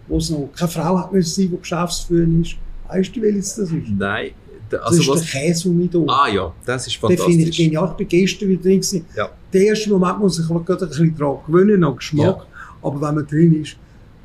[0.07, 2.55] wo es noch keine Frau hat müssen sein, die Geschäftsführerin ist.
[2.87, 3.89] Weißt du, welches das ist?
[3.97, 4.31] Nein,
[4.69, 5.31] da- Das also ist was...
[5.31, 6.05] der Käseumidor.
[6.09, 7.57] Ah ja, das ist Den finde ich fantastisch.
[7.57, 7.87] genial.
[7.91, 8.71] Ich bin gestern wieder drin.
[8.81, 9.05] Gewesen.
[9.15, 9.29] Ja.
[9.53, 12.45] Der erste Moment muss ich gerade ein bisschen daran gewöhnen, an Geschmack.
[12.81, 13.75] Aber wenn man drin ist,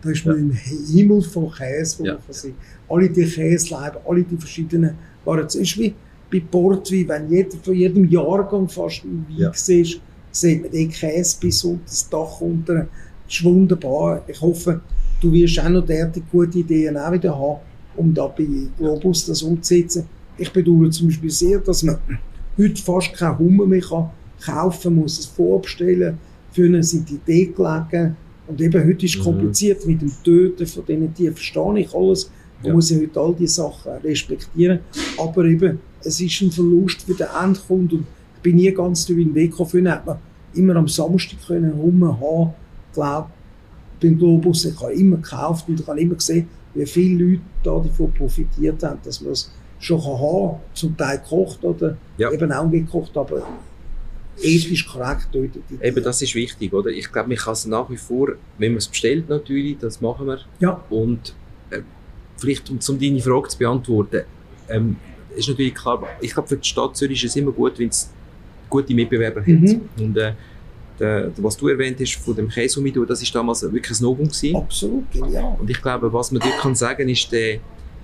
[0.03, 0.43] da ist man Ja.
[0.43, 2.13] im Himmel von Käse, wo Ja.
[2.15, 2.55] man kann sehen.
[2.89, 5.47] Alle die Käseleiben, alle die verschiedenen Waren.
[5.47, 5.95] Es ist wie
[6.31, 9.53] bei Portwein, wenn jeder, von jedem Jahrgang fast ein Wein Ja.
[9.55, 10.01] siehst,
[10.33, 12.75] sieht man den Käse bis unter das Dach unter.
[12.75, 12.87] Das
[13.37, 14.23] ist wunderbar.
[14.27, 14.81] Ich hoffe,
[15.21, 17.61] du wirst auch noch derartige gute Ideen auch wieder haben,
[17.97, 18.47] um da bei
[18.79, 20.07] Globus das umzusetzen.
[20.39, 21.99] Ich bedauere zum Beispiel sehr, dass man
[22.59, 24.11] heute fast keinen Hummer mehr kann
[24.45, 26.19] kaufen muss, es vorbestellen.
[26.51, 28.17] Früher sind die Idee gelegen.
[28.49, 29.25] Und eben heute ist es Mhm.
[29.25, 31.35] kompliziert mit dem Töten von diesen Tieren.
[31.35, 32.31] Verstehe ich alles.
[32.61, 32.75] Man Ja.
[32.75, 34.81] muss ja heute all diese Sachen respektieren.
[35.19, 37.99] Aber eben, es ist ein Verlust für den Endkunden.
[37.99, 39.71] Und ich bin nie ganz durch den Weg gekommen.
[39.71, 40.19] Früher hat man
[40.55, 42.51] immer am Samstag können Hummer haben.
[42.89, 43.29] Ich glaube,
[44.03, 47.79] beim Globus, ich habe immer gekauft und ich habe immer gesehen, wie viele Leute da
[47.79, 52.31] davon profitiert haben, dass man es schon kann haben zum Teil gekocht oder Ja.
[52.31, 53.43] eben auch gekocht, aber
[54.41, 56.91] ethisch korrekt tötet Eben, das ist wichtig, oder?
[56.91, 60.27] Ich glaube, man kann es nach wie vor, wenn man es bestellt natürlich, das machen
[60.27, 60.39] wir.
[60.61, 60.81] Ja.
[60.89, 61.35] Und
[61.71, 61.81] äh,
[62.37, 64.23] vielleicht, um, um deine Frage zu beantworten,
[64.69, 64.97] ähm,
[65.37, 68.11] ist natürlich klar, ich glaube, für die Stadt Zürich ist es immer gut, wenn es
[68.71, 69.49] gute Mitbewerber hat.
[69.49, 69.89] Mhm.
[69.99, 70.33] Und äh,
[71.01, 74.57] der, was du erwähnt hast von dem Käsumido, das ist damals wirklich ein Novum gewesen.
[74.57, 75.57] Absolut, genial.
[75.59, 77.59] Und ich glaube, was man dort kann sagen, ist der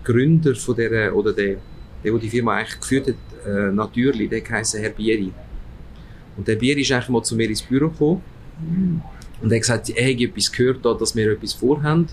[0.08, 1.56] Gründer von der, oder der,
[2.02, 3.14] der, der die Firma eigentlich geführt hat,
[3.46, 5.30] äh, natürlich, der heisst Herr Bieri.
[6.36, 8.22] Und der Bieri ist eigentlich mal zu mir ins Büro gekommen
[8.60, 9.00] Mhm.
[9.42, 12.08] und er hat gesagt, er hätte etwas gehört, da, dass wir etwas vorhaben.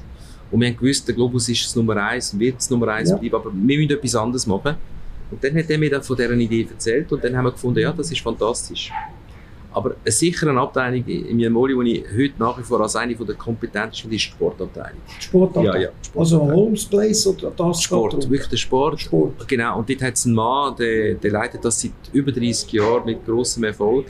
[0.52, 3.10] Und wir haben gewusst, der Globus ist das Nummer eins und wird das Nummer eins
[3.10, 3.16] Ja.
[3.18, 4.76] bleiben, aber wir müssen etwas anderes machen.
[5.32, 7.80] Und dann hat er mir dann von dieser Idee erzählt und dann haben wir gefunden,
[7.80, 8.92] ja, das ist fantastisch.
[9.76, 13.36] Aber eine sichere Abteilung im Jamoli, die ich heute nach wie vor als eine der
[13.36, 15.02] kompetentesten ist die Sportabteilung.
[15.20, 15.82] Sportabteilung.
[15.82, 15.90] Ja, ja.
[16.16, 16.66] Also Sportabteilung.
[16.66, 19.02] Holmes Place oder das Sport, wirklich der Sport.
[19.02, 19.48] Sport.
[19.50, 23.06] Genau, und dort hat es einen Mann, der, der leitet das seit über 30 Jahren
[23.06, 24.06] mit grossem Erfolg.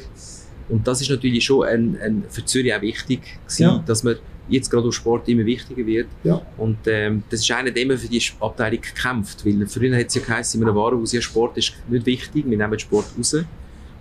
[0.69, 3.84] Und das ist natürlich schon ein, ein, für Zürich auch wichtig gewesen, Ja.
[3.88, 6.07] dass man jetzt gerade durch Sport immer wichtiger wird.
[6.24, 6.41] Ja.
[6.57, 10.16] Und ähm, das ist einer, der immer für die Abteilung gekämpft, weil früher hat es
[10.16, 13.36] ja geheißen, in einem Warenhaus, ja, Sport ist nicht wichtig, wir nehmen Sport raus.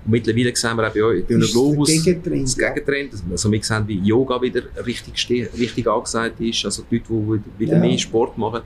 [0.05, 2.71] Und mittlerweile sehen wir auch bei euch, bei einem Ist Globus, Gegentrend, das ja.
[2.71, 3.11] Gegentrend.
[3.31, 5.29] Also wir sehen, wie Yoga wieder richtig,
[5.59, 7.81] richtig angesagt ist, also die Leute, die wieder Ja.
[7.81, 8.61] mehr Sport machen.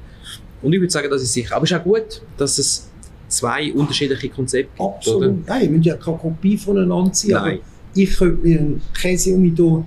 [0.61, 1.55] Und ich würde sagen, das ist sicher.
[1.55, 2.89] Aber es ist auch gut, dass es
[3.28, 4.95] zwei unterschiedliche Konzepte gibt, oder?
[4.97, 5.47] Absolut.
[5.47, 7.32] Nein, wir müssen ja keine Kopie voneinander ziehen.
[7.32, 7.59] Nein.
[7.95, 9.84] Ich könnte mir einen Käse um da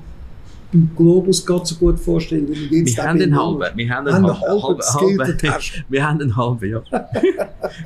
[0.72, 3.66] beim Globus gerade so gut vorstellen, wie Wir haben einen halben.
[3.78, 4.80] Wir haben Haben halben.
[5.90, 6.84] Wir haben einen halben, ja.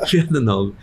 [0.10, 0.74] Wir haben einen halben.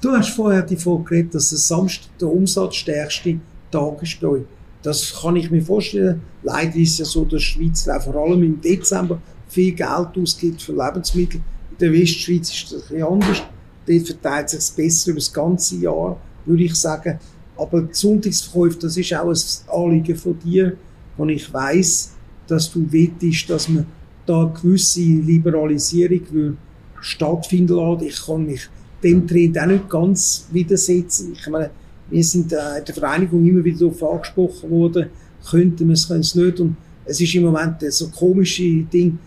[0.00, 3.38] Du hast vorher davon geredet, dass der Samstag der umsatzstärkste
[3.70, 4.42] Tag ist bei euch.
[4.82, 6.22] Das kann ich mir vorstellen.
[6.42, 10.62] Leider ist es ja so, dass die Schweiz vor allem im Dezember viel Geld ausgibt
[10.62, 11.40] für Lebensmittel.
[11.72, 13.42] In der Westschweiz ist das ein bisschen anders.
[13.86, 17.18] Dort verteilt sich es besser über das ganze Jahr, würde ich sagen.
[17.56, 20.76] Aber die Sonntagsverkäufe, das ist auch ein Anliegen von dir,
[21.16, 22.12] und ich weiß,
[22.46, 23.86] dass du wettest, dass man
[24.24, 26.56] da eine gewisse Liberalisierung will
[27.00, 28.06] stattfinden lassen.
[28.06, 28.68] Ich kann mich
[29.02, 31.32] dem Trend auch nicht ganz widersetzen.
[31.32, 31.70] Ich meine,
[32.10, 35.06] wir sind äh, in der Vereinigung immer wieder darauf angesprochen worden,
[35.48, 36.60] könnten wir es, können es nicht.
[36.60, 39.18] Und es ist im Moment so komische Ding,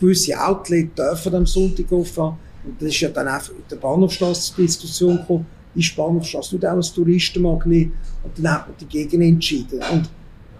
[0.00, 2.32] gewisse Outlets dürfen am Sonntag offen.
[2.64, 6.66] Und das ist ja dann auch in der Bahnhofstrasse Diskussion gekommen, ist die Bahnhofstrasse nicht
[6.66, 7.90] auch ein Touristenmagnet?
[8.24, 9.80] Und dann hat man dagegen entschieden.
[9.92, 10.08] Und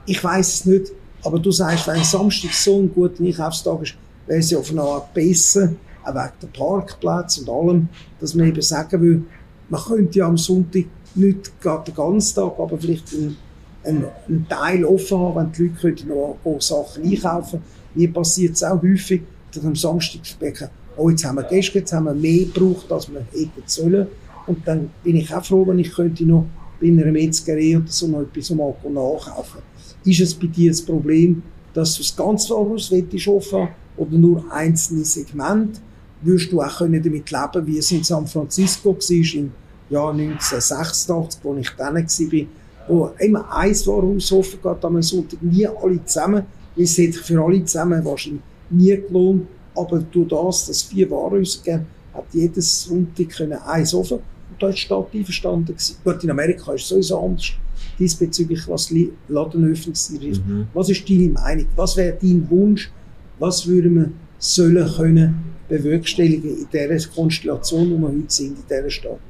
[0.06, 0.92] ich weiß es nicht,
[1.22, 3.94] aber du sagst, wenn Samstag so ein guter Einkaufstag ist,
[4.26, 5.72] wäre es ja auf eine Art besser,
[6.04, 7.88] auch wegen der Parkplätze und allem,
[8.20, 9.22] dass man eben sagen will,
[9.68, 10.84] man könnte ja am Sonntag
[11.16, 13.36] nicht gerade den ganzen Tag, aber vielleicht einen,
[13.82, 17.60] einen, einen Teil offen haben, wenn die Leute könnten noch Sachen einkaufen
[17.94, 21.92] Mir passiert es auch häufig, dass am Samstag merken, oh, jetzt haben wir gestern, jetzt
[21.92, 24.06] haben wir mehr gebraucht, als wir hätten sollen.
[24.46, 26.46] Und dann bin ich auch froh, wenn ich könnte noch
[26.80, 29.62] bei einer Metzgerei oder so noch etwas mal nachkaufen
[30.06, 31.42] Ist es bei dir das Problem,
[31.74, 35.80] dass du das ganze offen haben oder nur einzelne Segmente?
[36.22, 39.52] Würdest du auch können damit leben, wie es in San Francisco war, im
[39.90, 42.46] Jahr 1986, wo ich dann war,
[42.86, 46.44] wo immer ein Warenhaus offen geht, am Sonntag nie alle zusammen,
[46.76, 51.62] weil es hätte für alle zusammen wahrscheinlich nie gelohnt, aber durch das, dass vier Warenhäuser
[51.64, 55.74] geben, hat jedes Sonntag können eins offen und da ist die Stadt einverstanden.
[56.04, 57.52] Gut, in Amerika ist es sowieso anders
[57.98, 58.92] diesbezüglich, was
[59.28, 60.46] Ladenöffnungen ist.
[60.46, 60.66] Mhm.
[60.74, 61.66] Was ist deine Meinung?
[61.76, 62.90] Was wäre dein Wunsch?
[63.38, 68.90] Was würden wir sollen können bewerkstelligen in dieser Konstellation, wo wir heute sind, in dieser
[68.90, 69.20] Stadt?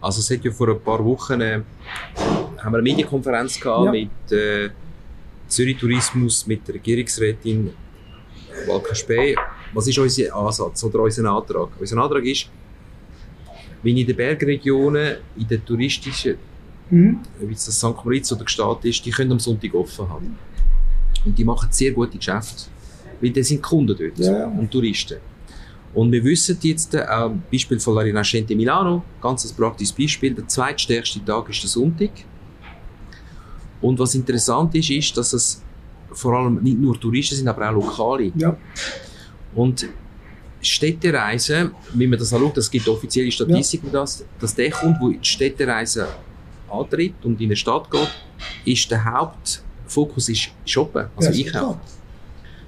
[0.00, 1.60] Also es hat ja vor ein paar Wochen äh,
[2.58, 3.90] haben wir eine Medienkonferenz gehabt Ja.
[3.92, 4.70] mit äh,
[5.46, 7.70] Zürich Tourismus, mit der Regierungsrätin
[8.66, 9.36] Walker Spey.
[9.74, 11.68] Was ist unser Ansatz oder unser Antrag?
[11.78, 12.48] Unser Antrag ist,
[13.82, 16.36] wenn in den Bergregionen, in den touristischen,
[16.92, 17.20] Mhm.
[17.40, 18.04] wie es das St.
[18.04, 20.36] Moritz oder Gstaad ist, die können am Sonntag offen haben.
[21.24, 22.64] Und die machen sehr gute Geschäfte.
[23.20, 24.46] Weil da sind Kunden dort Ja, ja.
[24.46, 25.16] und Touristen.
[25.94, 27.06] Und wir wissen jetzt, äh,
[27.50, 32.10] Beispiel von La Rinascente Milano, ganz ein praktisches Beispiel, der zweitstärkste Tag ist der Sonntag.
[33.80, 35.62] Und was interessant ist, ist, dass es
[36.12, 38.32] vor allem nicht nur Touristen sind, aber auch Lokale.
[38.36, 38.56] Ja.
[39.54, 39.88] Und
[40.60, 45.20] Städtereisen, wie man das anschaut, es gibt offizielle Statistiken, dass, dass der Kunde, der in
[45.20, 46.06] die Städtereise
[46.72, 48.08] antritt und in eine Stadt geht,
[48.64, 51.80] ist der Hauptfokus ist Shoppen, also Ja, Einkaufen.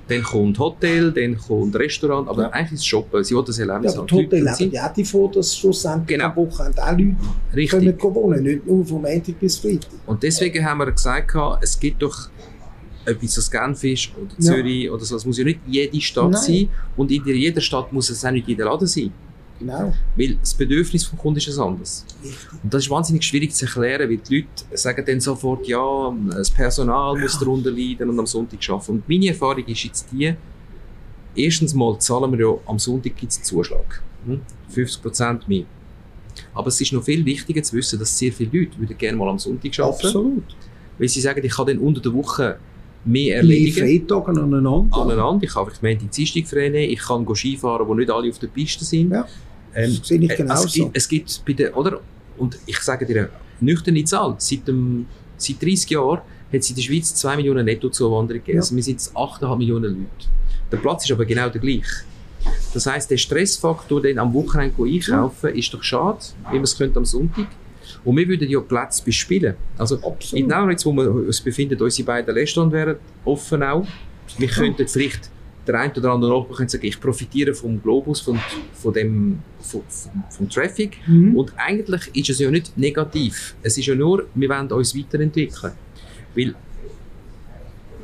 [0.07, 2.49] Dann kommt Hotel, dann kommt Restaurant, aber Ja.
[2.51, 3.25] eigentlich ist es Shoppen.
[3.25, 4.29] Sie wollen das Erlebnis Ja, aber haben.
[4.29, 6.27] die haben sind- ja auch davon, dass schlussendlich Genau.
[6.27, 7.17] am Wochenende auch Leute
[7.55, 7.99] Richtig.
[7.99, 9.91] können wohnen, nicht nur vom Montag bis Freitag.
[10.05, 12.29] Und deswegen haben wir gesagt, es gibt doch
[13.07, 14.53] etwas, das Genf ist oder Ja.
[14.53, 15.17] Zürich oder so.
[15.17, 16.43] Es muss ja nicht jede Stadt Nein.
[16.43, 19.11] sein und in jeder Stadt muss es auch nicht jeder Laden sein.
[19.59, 19.93] Genau.
[20.17, 22.05] Weil das Bedürfnis vom Kunden ist ein anderes.
[22.63, 26.51] Und das ist wahnsinnig schwierig zu erklären, weil die Leute sagen dann sofort, ja, das
[26.51, 28.93] Personal muss darunter leiden und am Sonntag arbeiten.
[28.93, 30.35] Und meine Erfahrung ist jetzt die,
[31.37, 34.03] erstens mal zahlen wir ja, am Sonntag gibt es einen Zuschlag.
[34.27, 34.41] Hm?
[34.75, 35.65] 50% mehr.
[36.53, 39.29] Aber es ist noch viel wichtiger zu wissen, dass sehr viele Leute würden gerne mal
[39.29, 40.57] am Sonntag arbeiten Absolut.
[40.99, 42.59] weil sie sagen, ich kann dann unter der Woche
[43.05, 43.87] mehr erledigen.
[43.87, 44.87] Freitage aneinander.
[44.93, 45.45] Aneinander.
[45.45, 46.93] Ich kann vielleicht Montag, Dienstag frei nehmen.
[46.93, 49.11] Ich kann Skifahren, wo nicht alle auf der Piste sind.
[49.13, 49.27] Ja.
[49.75, 50.67] Ähm, Das sehe ich äh, genauso.
[50.67, 52.01] Es gibt, es gibt bei der, oder?
[52.37, 53.31] Und ich sage dir,
[53.61, 54.35] nüchterne Zahl.
[54.39, 56.19] Seit, dem, seit 30 Jahren
[56.53, 58.57] hat es in der Schweiz 2 Millionen Nettozuwanderer gegeben.
[58.57, 58.63] Ja.
[58.63, 60.29] Also wir sind jetzt 8,5 Millionen Leute.
[60.73, 62.05] Der Platz ist aber genau der gleiche.
[62.73, 66.19] Das heisst, der Stressfaktor, den am Wochenende einkaufen, ist doch schade,
[66.51, 67.47] wie man es könnte am Sonntag.
[68.05, 69.55] Und wir würden ja Plätze bespielen.
[69.79, 70.49] Also, in Absolut.
[70.49, 73.87] Nauritz, wo wir uns befinden, unsere beiden Restaurants wären offen auch.
[74.39, 75.31] Wir könnten vielleicht
[75.67, 78.39] der eine oder andere Nachbar könnte sagen, ich profitiere vom Globus, von,
[78.75, 80.99] von dem, vom, vom, vom Traffic.
[81.07, 81.37] Mhm.
[81.37, 83.55] Und eigentlich ist es ja nicht negativ.
[83.63, 85.73] Es ist ja nur, wir wollen uns weiterentwickeln.
[86.35, 86.55] Weil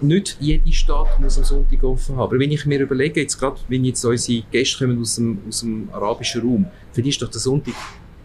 [0.03, 2.23] nicht jede Stadt muss am Sonntag offen haben.
[2.23, 5.61] Aber wenn ich mir überlege, jetzt gerade, wenn jetzt unsere Gäste kommen aus dem, aus
[5.61, 7.75] dem arabischen Raum, für die ist doch der Sonntag,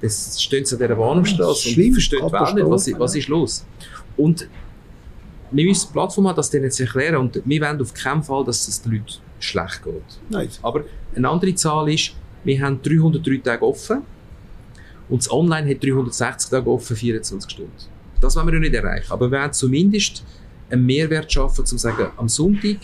[0.05, 3.27] das stehen sie an dieser Bahnhofstraße und die verstehen die Welt nicht, was, was ist
[3.27, 3.65] los.
[4.17, 4.47] Und
[5.51, 8.43] wir müssen eine Plattform haben, das denen zu erklären und wir wollen auf keinen Fall,
[8.45, 9.05] dass es den Leuten
[9.39, 10.19] schlecht geht.
[10.29, 10.49] Nein.
[10.61, 10.83] Aber
[11.15, 14.01] eine andere Zahl ist, wir haben 303 Tage offen
[15.09, 17.71] und das Online hat 360 Tage offen, 24 Stunden.
[18.21, 19.11] Das wollen wir ja nicht erreichen.
[19.11, 20.23] Aber wir haben zumindest
[20.69, 22.77] einen Mehrwert schaffen, um zu sagen, am Sonntag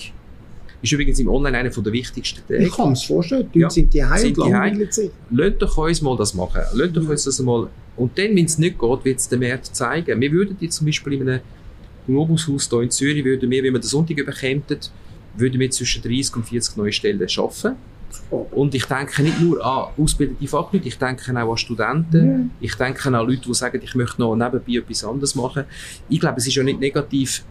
[0.81, 2.65] ist übrigens im Online einer der wichtigsten Tage.
[2.65, 3.49] Ich kann es vorstellen.
[3.53, 3.65] Die Ja.
[3.65, 5.11] Leute sind die Heim Sind und langweilen sich.
[5.29, 6.61] Lasst doch uns mal das machen.
[6.73, 7.09] Lasst doch Ja.
[7.09, 7.67] uns das mal.
[7.97, 10.19] Und dann, wenn es nicht geht, wird es der Markt zeigen.
[10.19, 11.41] Wir würden jetzt zum Beispiel in einem
[12.07, 14.63] Globushaus hier in Zürich, würden wir, wenn wir den Sonntag überkämen,
[15.37, 17.75] würden wir zwischen 30 und 40 neue Stellen schaffen.
[18.51, 22.51] Und ich denke nicht nur an ausgebildete Fachleute, ich denke auch an Studenten.
[22.59, 25.63] Ich denke an Leute, die sagen, ich möchte noch nebenbei etwas anderes machen.
[26.09, 27.43] Ich glaube, es ist ja nicht negativ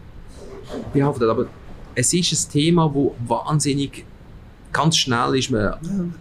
[0.93, 1.47] behaftet, aber
[1.95, 4.05] es ist ein Thema, wo wahnsinnig
[4.71, 5.79] ganz schnell ist man Ja.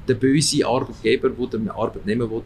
[0.09, 2.43] der böse Arbeitgeber, der dem Arbeitnehmer will,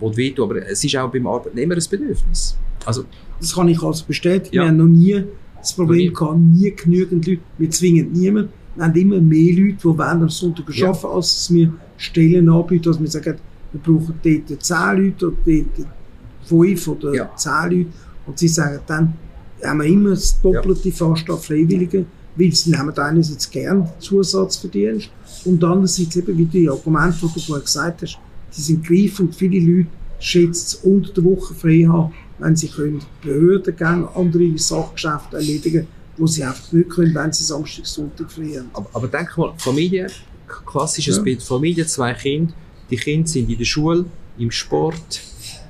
[0.00, 0.44] will wehtun.
[0.50, 2.56] Aber es ist auch beim Arbeitnehmer ein Bedürfnis.
[2.86, 3.04] Also,
[3.40, 4.54] Das kann ich also bestätigen.
[4.54, 4.62] Ja.
[4.62, 5.24] Wir haben noch nie
[5.58, 6.12] das Problem nie.
[6.14, 7.40] gehabt, nie genügend Leute.
[7.58, 8.50] Wir zwingen niemanden.
[8.76, 10.88] Wir haben immer mehr Leute, die am Sonntag Ja.
[10.88, 12.88] arbeiten, als dass wir Stellen anbieten.
[12.88, 13.36] Also wir sagen,
[13.72, 15.86] wir brauchen dort 10 Leute oder dort
[16.44, 17.30] 5 oder Ja.
[17.36, 17.90] 10 Leute.
[18.26, 19.14] Und sie sagen, dann
[19.64, 22.06] haben wir immer das Doppelte fast an Freiwilligen,
[22.36, 25.10] weil sie nehmen einerseits gern Zusatzverdienst
[25.44, 28.18] und andererseits eben wie die Argumente, die du vorher gesagt hast,
[28.56, 29.34] die sind greifend.
[29.34, 35.36] Viele Leute schätzen es unter der Woche frei haben, wenn sie können Behördengänge, andere Sachgeschäfte
[35.36, 38.70] erledigen, wo sie einfach nicht können, wenn sie Samstag, Sonntag frei haben.
[38.74, 40.08] aber, aber denk mal, Familie,
[40.66, 41.22] klassisches Ja.
[41.22, 42.52] Bild, Familie, zwei Kinder,
[42.90, 44.04] die Kinder sind in der Schule,
[44.38, 45.20] im Sport,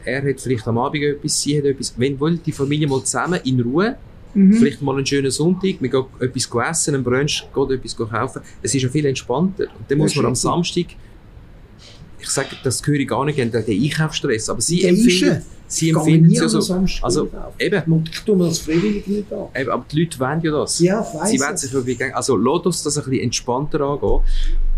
[0.05, 1.95] er hat vielleicht am Abend etwas, sie hat etwas.
[1.97, 3.97] Wenn wollen die Familie mal zusammen in Ruhe,
[4.35, 4.53] Mhm.
[4.55, 8.75] vielleicht mal einen schönen Sonntag, wir gehen etwas essen, einen Brunch, geht etwas kaufen, es
[8.75, 9.65] ist ja viel entspannter.
[9.65, 10.35] Und dann muss man am.
[10.35, 10.87] Samstag,
[12.19, 15.91] ich sage, das höre ich gar nicht gerne, den Einkaufsstress, aber sie Der empfinden, sie
[15.91, 16.61] empfinden es ja so.
[16.61, 19.47] Samstag Also, eben, ich tue mir als Freiwillig nicht an.
[19.59, 20.79] eben, aber die Leute wollen ja das.
[20.81, 23.81] Ja, ich weiss Sie wollen sich wirklich, gern- also lasst uns das ein bisschen entspannter
[23.81, 24.21] angehen.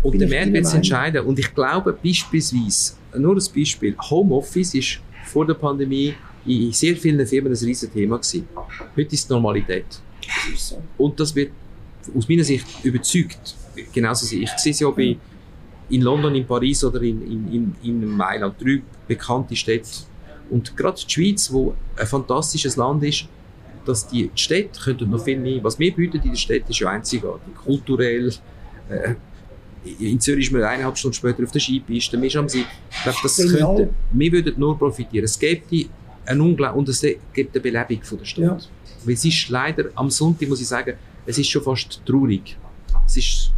[0.01, 1.25] Und Bin der Markt wird es entscheiden.
[1.25, 6.13] Und ich glaube beispielsweise, nur ein Beispiel, Homeoffice ist vor der Pandemie
[6.45, 8.47] in sehr vielen Firmen ein riesen Thema gewesen.
[8.95, 9.85] Heute ist es Normalität.
[10.97, 11.51] Und das wird
[12.15, 13.55] aus meiner Sicht überzeugt.
[13.91, 14.49] Genauso ich.
[14.57, 15.17] Sehe es ja bei,
[15.89, 19.89] in London, in Paris oder in, in, in, in Mailand, drei bekannte Städte.
[20.49, 23.25] Und gerade die Schweiz, wo ein fantastisches Land ist,
[23.85, 25.63] dass die Städte könnten noch viel mehr.
[25.63, 27.55] Was wir bieten in der Stadt ist ja einzigartig.
[27.55, 28.31] Kulturell.
[28.89, 29.15] Äh,
[29.99, 32.21] in Zürich ist man eineinhalb Stunden später auf der Skipiste.
[32.21, 32.27] Wir.
[32.27, 35.25] Ich glaube, das könnte, wir würden nur profitieren.
[35.25, 35.69] Es gibt
[36.25, 37.01] eine Unglaublich und es
[37.33, 38.43] gibt eine Belebung von der Stadt.
[38.43, 38.57] Ja.
[39.05, 40.93] Weil es ist leider, am Sonntag muss ich sagen,
[41.25, 42.57] es ist schon fast traurig.
[43.05, 43.51] Es ist,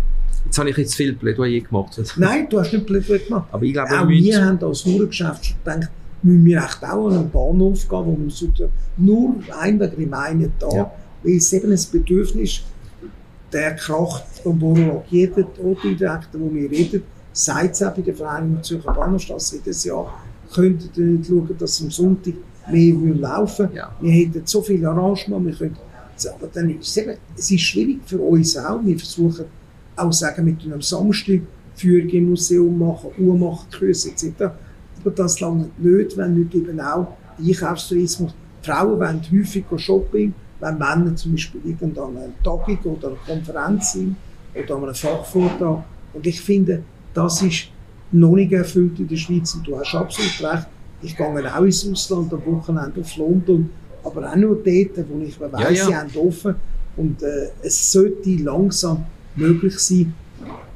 [0.45, 1.99] jetzt habe ich jetzt viel Plädoyer gemacht.
[2.17, 3.47] Nein, du hast nicht Plädoyer gemacht.
[3.51, 5.91] Aber ich glaube, Auch wir wir haben als Uhrengeschäft schon gedacht,
[6.23, 8.63] müssen wir echt auch an einen Bahnhof gehen, wo man sagt,
[8.97, 10.91] nur einmal im einen Tag, Ja.
[11.23, 12.61] weil es eben ein Bedürfnis
[13.53, 15.05] der Kraft vom Borolog.
[15.09, 20.19] Jeder Autodirektor, wo wir reden, sagt es auch bei der Vereinigung Zürcher Bahnhofstrasse jedes Jahr,
[20.53, 22.33] könnten ihr nicht schauen, dass am Sonntag
[22.71, 23.91] mehr will laufen Ja.
[23.99, 25.79] Wir hätten so viele Arrangements, wir könnten,
[26.35, 28.79] aber dann ist es eben, es ist schwierig für uns auch.
[28.83, 29.45] Wir versuchen
[29.95, 31.41] auch sagen, mit einem Samstag
[31.75, 34.43] Führung im Museum machen, Uhrmacherkurse etc.
[35.01, 37.07] Aber das lange nicht, wenn nicht eben auch
[37.37, 38.33] der Einkaufstourismus.
[38.63, 43.93] Die Frauen wollen häufig Shopping, wenn Männer zum Beispiel irgendeine einer Tagung oder einer Konferenz
[43.93, 44.15] sind
[44.55, 45.83] oder an einem Fachvortrag.
[46.13, 46.81] Und ich finde,
[47.13, 47.67] das ist
[48.11, 49.53] noch nicht erfüllt in der Schweiz.
[49.53, 50.67] Und du hast absolut recht.
[51.05, 53.69] Ich gehe auch ins Ausland am Wochenende auf London,
[54.03, 55.85] aber auch nur dort, wo ich weiss, Ja, ja.
[55.85, 56.55] sie haben offen.
[56.97, 60.13] Und äh, es sollte langsam möglich sein,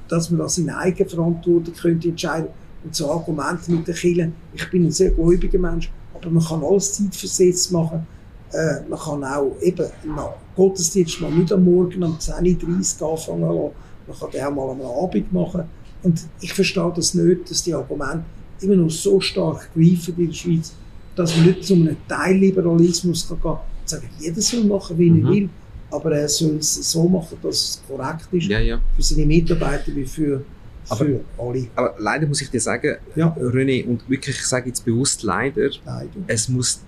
[0.07, 2.49] dass man das in Eigenverantwortung könnte entscheiden
[2.83, 4.33] Und so Argumente mit den Kindern.
[4.53, 8.05] Ich bin ein sehr gläubiger Mensch, aber man kann alles zeitversetzt machen.
[8.51, 13.41] Äh, man kann auch eben na, Gottesdienst mal nicht am Morgen um 10.30 Uhr anfangen
[13.41, 13.71] lassen.
[14.07, 15.63] Man kann den auch mal am Abend machen.
[16.03, 18.23] Und ich verstehe das nicht, dass die Argumente
[18.61, 20.73] immer noch so stark greifen in der Schweiz,
[21.15, 25.25] dass man nicht zu einem Teilliberalismus kann gehen und sagen, jeder soll machen, wie Mhm.
[25.25, 25.49] er will,
[25.91, 28.79] aber er soll es so machen, dass es korrekt ist ja, ja.
[28.95, 30.43] für seine Mitarbeiter wie für,
[30.87, 31.67] Aber- für alle.
[31.75, 33.35] Aber leider muss ich dir sagen, Ja.
[33.39, 36.09] René, und wirklich, ich sage jetzt bewusst leider, Leider.
[36.27, 36.81] es muss,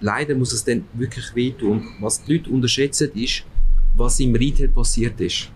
[0.00, 1.78] leider muss es dann wirklich wehtun.
[1.78, 3.44] Und was die Leute unterschätzen, ist,
[3.96, 5.48] was im Retail passiert ist.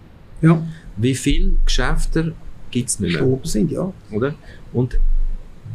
[0.42, 0.62] Ja,
[0.98, 2.34] Wie viele Geschäfte
[2.70, 3.92] gibt es nicht mehr, gestorben sind, ja.
[4.12, 4.34] oder?
[4.72, 4.98] Und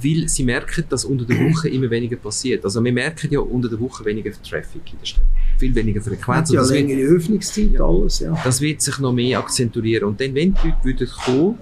[0.04, 2.64] weil sie merken, dass unter der Woche immer weniger passiert.
[2.66, 5.24] Also wir merken ja unter der Woche weniger Traffic in der Stadt.
[5.60, 6.50] Viel weniger Frequenz.
[6.50, 7.86] Und ja das, wird, längere Öffnungszeit, Ja.
[7.86, 8.40] alles, ja.
[8.44, 10.10] das wird sich noch mehr akzentuieren.
[10.10, 11.58] Und dann, wenn die Leute würden kommen,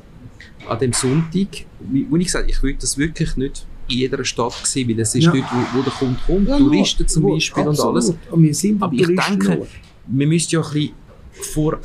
[0.68, 1.48] an dem Sonntag,
[1.80, 5.24] wie ich sage, ich würde das wirklich nicht in jeder Stadt sehen, weil es ist
[5.26, 5.32] Ja.
[5.32, 7.96] dort, wo, wo der Kunde kommt, Ja, Touristen ja, zum wo- Beispiel und absolut.
[7.96, 8.14] alles.
[8.30, 9.68] Und wir sind Aber ich denke, nur.
[10.08, 10.92] wir müssen ja ein bisschen
[11.54, 11.80] vor,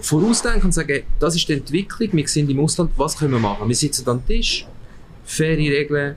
[0.00, 3.66] vorausdenken und sagen, das ist die Entwicklung, wir sind im Ausland, was können wir machen?
[3.68, 4.66] Wir sitzen am Tisch,
[5.28, 6.16] faire Regeln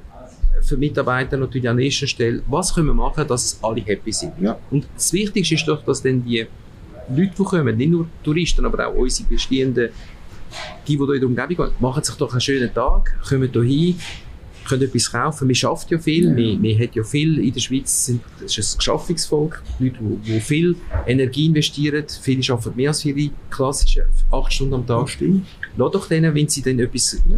[0.63, 2.41] für Mitarbeiter natürlich an der ersten Stelle.
[2.47, 4.33] Was können wir machen, dass alle happy sind?
[4.39, 4.57] Ja.
[4.69, 6.45] Und das Wichtigste ist doch, dass dann die
[7.09, 9.89] Leute, die kommen, nicht nur Touristen, aber auch unsere bestehenden,
[10.87, 13.63] die, die hier in der Umgebung gehen, machen sich doch einen schönen Tag, kommen hier
[13.63, 13.95] hin,
[14.67, 15.47] können etwas kaufen.
[15.47, 16.35] Wir schaffen ja viel, ja.
[16.35, 20.75] Wir, wir haben ja viel in der Schweiz, sind, ist ein Geschaffungsvolk, Leute, die, viel
[21.05, 25.09] Energie investieren, viele arbeiten mehr als ihre klassischen acht Stunden am Tag.
[25.09, 25.45] stimmt.
[25.75, 27.37] Lass doch denen, wenn sie dann etwas ja.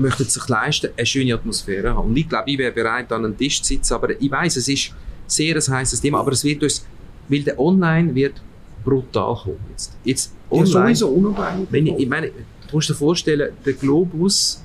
[0.00, 2.08] Möchten sich leisten, eine schöne Atmosphäre haben.
[2.08, 4.68] Und ich glaube, ich wäre bereit, an einem Tisch zu sitzen, aber ich weiß, es
[4.68, 4.92] ist
[5.26, 6.84] sehr ein heißes Thema, aber es wird uns,
[7.28, 8.40] weil der Online wird
[8.84, 9.60] brutal kommen.
[9.70, 11.68] Jetzt, jetzt online, ja, sowieso unabhängig.
[11.70, 14.62] Wenn ich, ich meine, du musst dir vorstellen, der Globus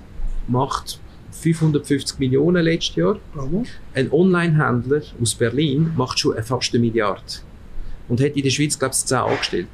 [0.47, 0.99] macht
[1.31, 3.19] 550 Millionen letztes Jahr.
[3.33, 3.63] Bravo.
[3.93, 7.21] Ein Online-Händler aus Berlin macht schon fast eine Milliarde.
[8.07, 9.69] Und hat in der Schweiz, glaube ich, 10 Angestellte.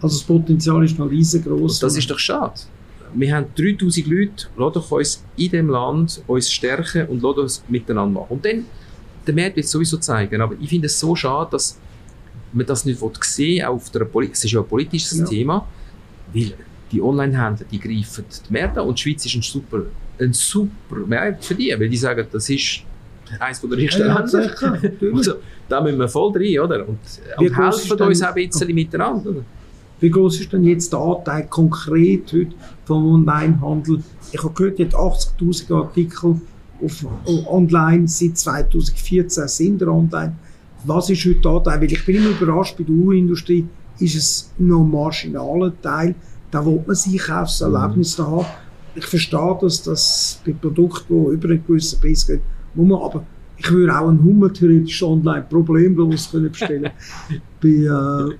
[0.00, 1.74] Also das Potenzial ist noch riesengroß.
[1.74, 2.54] Und das ist doch schade.
[3.18, 7.64] Wir haben 3000 Leute, lass doch uns in diesem Land uns stärken und lass uns
[7.68, 8.26] miteinander machen.
[8.30, 8.64] Und dann,
[9.26, 11.78] der Markt wird es sowieso zeigen, aber ich finde es so schade, dass
[12.52, 15.24] man das nicht sehen will, auf der Poli es ist ja ein politisches Ja.
[15.24, 15.66] Thema,
[16.32, 16.52] weil
[16.92, 19.82] die Online-Händler, die greifen die Märkte und die Schweiz ist ein super,
[20.20, 22.82] ein super Markt für die, weil die sagen, das ist
[23.40, 25.14] eines der reichsten Ja, Länder.
[25.14, 25.34] Also,
[25.68, 26.88] da müssen wir voll rein, oder?
[26.88, 26.98] Und,
[27.38, 29.34] Wie und groß helfen uns auch ein bisschen miteinander.
[29.98, 34.02] Wie groß ist denn jetzt der Anteil konkret heute vom Onlinehandel?
[34.30, 36.40] Ich habe gehört, jetzt 80.000 Artikel
[36.82, 37.06] auf,
[37.46, 40.36] online seit 2014 sind er online.
[40.84, 41.80] Was ist heute der Anteil?
[41.80, 43.66] Weil ich bin immer überrascht, bei der Uhrenindustrie
[43.98, 46.14] ist es noch ein marginaler Teil.
[46.50, 48.46] Da will man sich Einkaufserlebnis da haben.
[48.94, 52.40] Ich verstehe, dass das bei Produkten, die über einen gewissen Preis gehen,
[52.74, 53.24] muss man aber
[53.58, 56.90] ich würde auch einen Hummer theoretisch online problemlos können bestellen
[57.62, 58.34] bei, äh,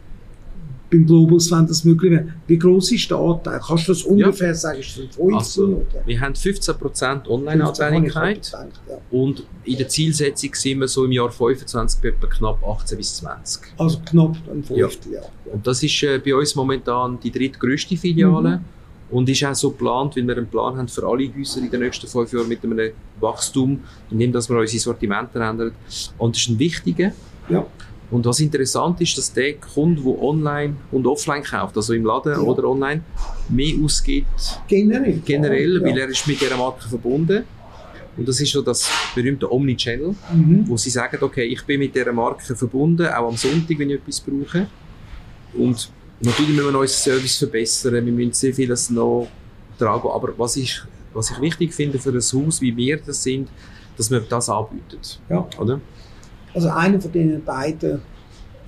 [0.91, 2.28] beim Globus, wenn das möglich wäre.
[2.47, 3.61] Wie groß ist der Anteil?
[3.66, 4.80] Kannst du das ungefähr sagen?
[4.80, 5.84] Ist das ein 15 Also?
[6.05, 8.99] Wir haben 15% 15 habe ich Online-Anteiligkeit gedacht, ja.
[9.11, 13.16] und in der Zielsetzung sind wir so im Jahr 25 bei etwa knapp 18 bis
[13.16, 13.62] 20.
[13.78, 15.20] Also knapp ein Fünftel, ja.
[15.53, 18.59] Und das ist äh, bei uns momentan die drittgrößte Filiale.
[18.59, 18.64] Mhm.
[19.09, 21.78] Und ist auch so geplant, weil wir einen Plan haben für alle Häuser in den
[21.78, 23.78] nächsten fünf Jahren mit einem Wachstum,
[24.11, 25.70] indem dass wir unsere Sortimente ändern.
[26.18, 27.12] Und das ist ein wichtiger.
[27.49, 27.64] Ja.
[28.11, 32.32] Und was interessant ist, dass der Kunde, der online und offline kauft, also im Laden
[32.34, 32.38] Ja.
[32.40, 33.02] oder online,
[33.48, 35.20] mehr ausgibt Generell.
[35.24, 37.44] generell, weil er ist mit dieser Marke verbunden.
[38.16, 40.64] Und das ist so das berühmte Omnichannel, Mhm.
[40.68, 43.96] wo sie sagen, okay, ich bin mit dieser Marke verbunden, auch am Sonntag, wenn ich
[43.96, 44.68] etwas brauche.
[45.54, 45.90] Und
[46.20, 49.28] natürlich müssen wir unseren Service verbessern, wir müssen sehr vieles noch
[49.78, 50.80] tragen, aber was ich,
[51.12, 53.48] was ich wichtig finde für ein Haus, wie wir das sind,
[53.96, 55.46] dass man das anbietet, Ja.
[55.59, 55.80] oder?
[56.57, 58.00] Also einer von den beiden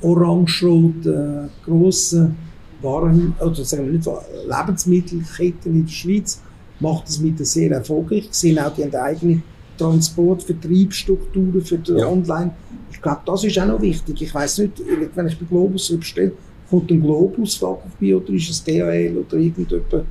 [0.02, 2.36] orange-rot äh, grossen
[2.82, 4.08] Waren, oder sagen wir nicht,
[4.46, 6.40] Lebensmittelketten in der Schweiz
[6.78, 8.28] macht das mit sehr erfolgreich.
[8.30, 9.42] Sie sehen auch, die haben eigene
[9.76, 12.06] Transport, Vertriebsstrukturen für die Ja.
[12.06, 12.52] Online.
[12.92, 14.22] Ich glaube, das ist auch noch wichtig.
[14.22, 14.82] Ich weiß nicht,
[15.14, 16.32] wenn ich bei Globus bestelle,
[16.70, 20.04] kommt ein Globus vorbei oder ist es DHL oder irgendjemand, der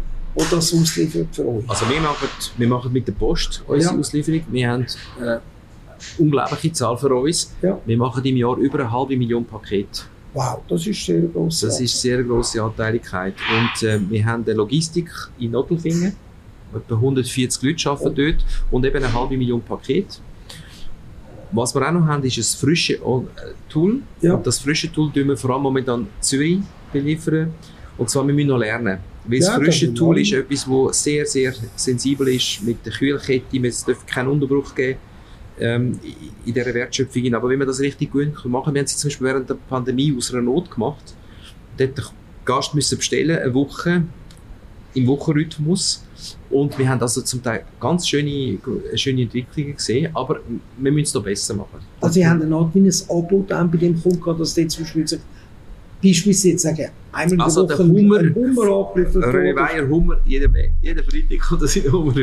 [0.51, 1.63] das ausliefert für euch?
[1.67, 3.99] Also wir machen, wir machen mit der Post unsere Ja.
[3.99, 4.83] Auslieferung, wir haben
[5.21, 5.37] äh,
[6.17, 7.53] unglaubliche Zahl für uns.
[7.61, 7.79] Ja.
[7.85, 10.01] Wir machen im Jahr über eine halbe Million Pakete.
[10.33, 11.61] Wow, das ist sehr groß.
[11.61, 13.33] Das ist sehr grosse Anteiligkeit.
[13.49, 16.15] Und äh, wir haben eine Logistik in Nottelfingen.
[16.75, 20.17] Etwa 140 Leute arbeiten dort und eben eine halbe Million Pakete.
[21.51, 22.99] Was wir auch noch haben, ist ein frisches
[23.69, 24.01] Tool.
[24.21, 24.33] Ja.
[24.33, 26.59] Und das frische Tool tun wir vor allem momentan Zürich
[26.91, 27.53] beliefern.
[27.97, 28.99] Und zwar, wir müssen noch lernen.
[29.25, 32.93] Weil Ja, das frische Tool ist ist etwas, das sehr, sehr sensibel ist mit der
[32.93, 33.65] Kühlkette.
[33.65, 34.99] Es darf keinen Unterbruch geben
[35.59, 35.99] ähm,
[36.45, 37.33] in dieser Wertschöpfung.
[37.33, 40.13] Aber wenn wir das richtig gut machen, wir haben es zum Beispiel während der Pandemie
[40.15, 41.15] aus einer Not gemacht.
[41.77, 42.05] Dort der
[42.45, 44.03] Gast müssen bestellen, eine Woche
[44.93, 46.03] im Wochenrhythmus.
[46.49, 48.57] Und wir haben also zum Teil ganz schöne,
[48.95, 50.39] schöne Entwicklungen gesehen, aber
[50.77, 51.79] wir müssen es noch besser machen.
[52.01, 54.83] Also, Sie haben eine Art wie ein Abo dann bei dem Kunden dass der zum
[54.83, 55.21] Beispiel sagt,
[56.03, 58.63] beispielsweise jetzt sagen, einmal in der Also, Woche der Hummer- einen Hummer.
[59.15, 62.13] Röweier Hummer, jeden, jeden Freitag kommt das in Hummer.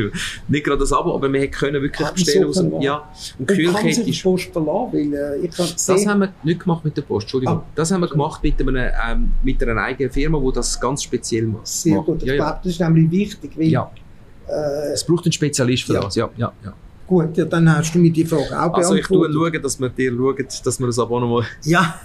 [0.47, 2.51] Nicht gerade das Abo, aber wir können wirklich bestellen.
[2.53, 3.09] so Aus, ja,
[3.39, 6.33] und Und kann sich die Post verlassen, weil äh, ich kann Das sehen, haben wir
[6.43, 7.57] nicht gemacht mit der Post, Entschuldigung.
[7.57, 7.65] Ah.
[7.75, 11.43] Das haben wir gemacht mit, einem, ähm, mit einer eigenen Firma, die das ganz speziell
[11.47, 11.67] macht.
[11.67, 12.21] sehr gut.
[12.21, 12.43] Ich Ja, ja.
[12.43, 13.91] glaube, das ist nämlich wichtig, weil ja,
[14.47, 16.01] äh, es braucht einen Spezialist für Ja.
[16.01, 16.15] das.
[16.15, 16.73] Ja, ja, ja.
[17.07, 19.35] Gut, ja, dann hast du mir die Frage auch Also ich beantwortet.
[19.35, 21.45] schauen, dass wir dir schauen, dass wir das Abonnement...
[21.63, 21.99] Ja.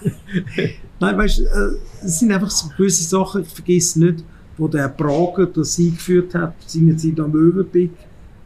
[1.01, 4.24] Nein, weißt du, äh, es sind einfach so gewisse Sachen, ich vergesse nicht,
[4.59, 7.90] wo der Prager das eingeführt hat, seinerzeit am Möwenpick,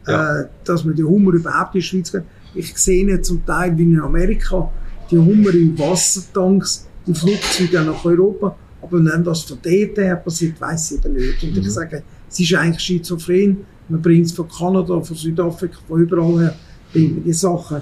[0.07, 0.41] Ja.
[0.41, 2.23] äh, dass man den Hummer überhaupt in die Schweiz geht.
[2.53, 4.69] Ich sehe nicht zum Teil, wie in Amerika,
[5.11, 10.59] die Hummer in Wassertanks, die Flugzeuge nach Europa, aber dann, was von dort her passiert,
[10.61, 11.43] weiß ich eben nicht.
[11.43, 11.61] Und Mhm.
[11.61, 13.57] ich sage, es ist eigentlich schizophren,
[13.89, 16.55] man bringt es von Kanada, von Südafrika, von überall her,
[16.91, 17.81] bringt man die Sachen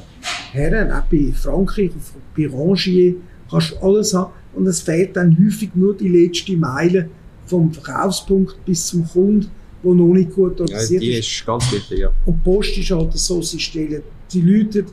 [0.51, 1.91] her, auch bei Frankreich,
[2.35, 3.15] bei Rangier,
[3.49, 4.31] kannst du alles haben.
[4.55, 7.09] und es fehlt dann häufig nur die letzte Meile
[7.45, 9.49] vom Verkaufspunkt bis zum Kunden,
[9.81, 11.27] wo noch nicht gut organisiert ja, die ist.
[11.27, 12.09] ist ganz wichtig, ja.
[12.25, 14.01] Und die Post ist halt so, sie stellen
[14.31, 14.85] die Leute,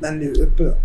[0.00, 0.76] wenn jemand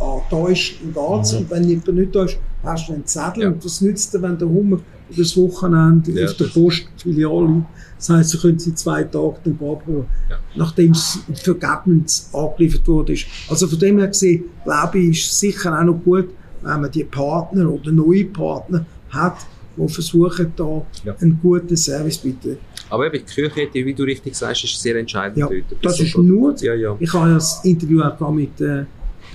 [0.00, 1.38] ah, da ist, dann geht's, mhm.
[1.38, 3.48] und wenn jemand nicht da ist, hast du einen Zettel, ja.
[3.48, 4.80] und was nützt dir, wenn der Hummer
[5.16, 7.64] das Wochenende ja, auf der Postfiliale
[7.96, 10.38] das heisst, sie können sie zwei Tage dann abholen, ja.
[10.54, 13.14] nachdem es vergebens angeliefert wurde.
[13.48, 16.30] Also von dem her gesehen, glaube ich, ist es sicher auch noch gut,
[16.62, 19.36] wenn man die Partner oder neue Partner hat,
[19.76, 21.14] die versuchen, da ja.
[21.20, 22.58] einen guten Service zu bieten.
[22.88, 25.38] Aber eben, die Küche, wie du richtig sagst, ist sehr entscheidend.
[25.38, 25.48] Ja,
[25.82, 26.96] das ist nur, ja, ja.
[26.98, 28.84] ich habe ja das Interview auch mit äh,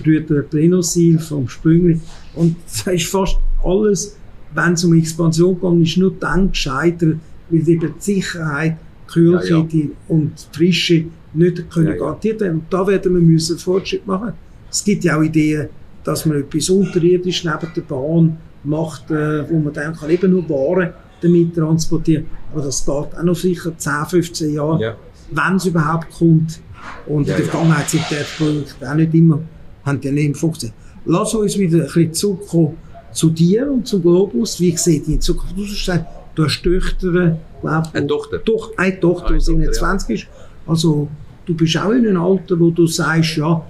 [0.02, 2.00] Brüder Brenosil vom Sprüngli
[2.34, 4.16] und das ist fast alles,
[4.54, 7.16] wenn es um Expansion geht, ist nur dann gescheitert,
[7.50, 8.76] weil eben die Sicherheit,
[9.06, 9.90] die Kühlkette ja, ja.
[10.08, 12.60] und die Frische nicht können ja, garantiert werden.
[12.60, 14.32] Und da werden wir müssen Fortschritt machen.
[14.70, 15.68] Es gibt ja auch Ideen,
[16.02, 20.48] dass man etwas unterirdisch neben der Bahn macht, äh, wo man dann kann eben nur
[20.48, 24.96] Waren damit transportieren Aber das geht auch noch sicher 10, 15 Jahre, ja.
[25.30, 26.60] wenn es überhaupt kommt.
[27.06, 29.40] Und in der Vergangenheit sind die Projekte auch nicht immer,
[29.86, 30.76] haben die nicht funktioniert.
[31.06, 32.76] Lass uns wieder ein bisschen zurückkommen
[33.12, 34.60] zu dir und zum Globus.
[34.60, 36.00] Wie sieht die Zukunft aus?
[36.34, 38.38] Du hast Töchter, glaube Eine Tochter?
[38.44, 40.14] Doch, eine Tochter, die 27 ja.
[40.16, 40.26] ist.
[40.66, 41.08] Also,
[41.46, 43.64] du bist auch in einem Alter, wo du sagst, ja,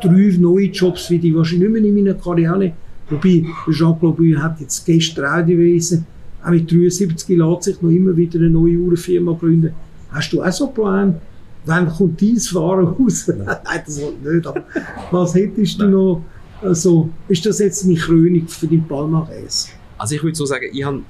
[0.00, 2.72] drei neue Jobs wie die wahrscheinlich nicht mehr in meiner Karriere.
[3.10, 6.06] Wobei, Jean-Claude hat jetzt gestern auch gewesen,
[6.42, 9.72] auch mit 73 lässt sich noch immer wieder eine neue Uhrenfirma gründen.
[10.10, 11.20] Hast du auch so einen Plan?
[11.68, 13.26] Wann kommt dein Fahren raus?
[13.28, 14.46] Nein, das nicht.
[14.46, 14.64] Aber
[15.10, 16.22] was hättest du noch?
[16.62, 19.68] Also, ist das jetzt eine Krönung für dein Palmares?
[19.98, 21.02] Also ich würde so sagen, ich habe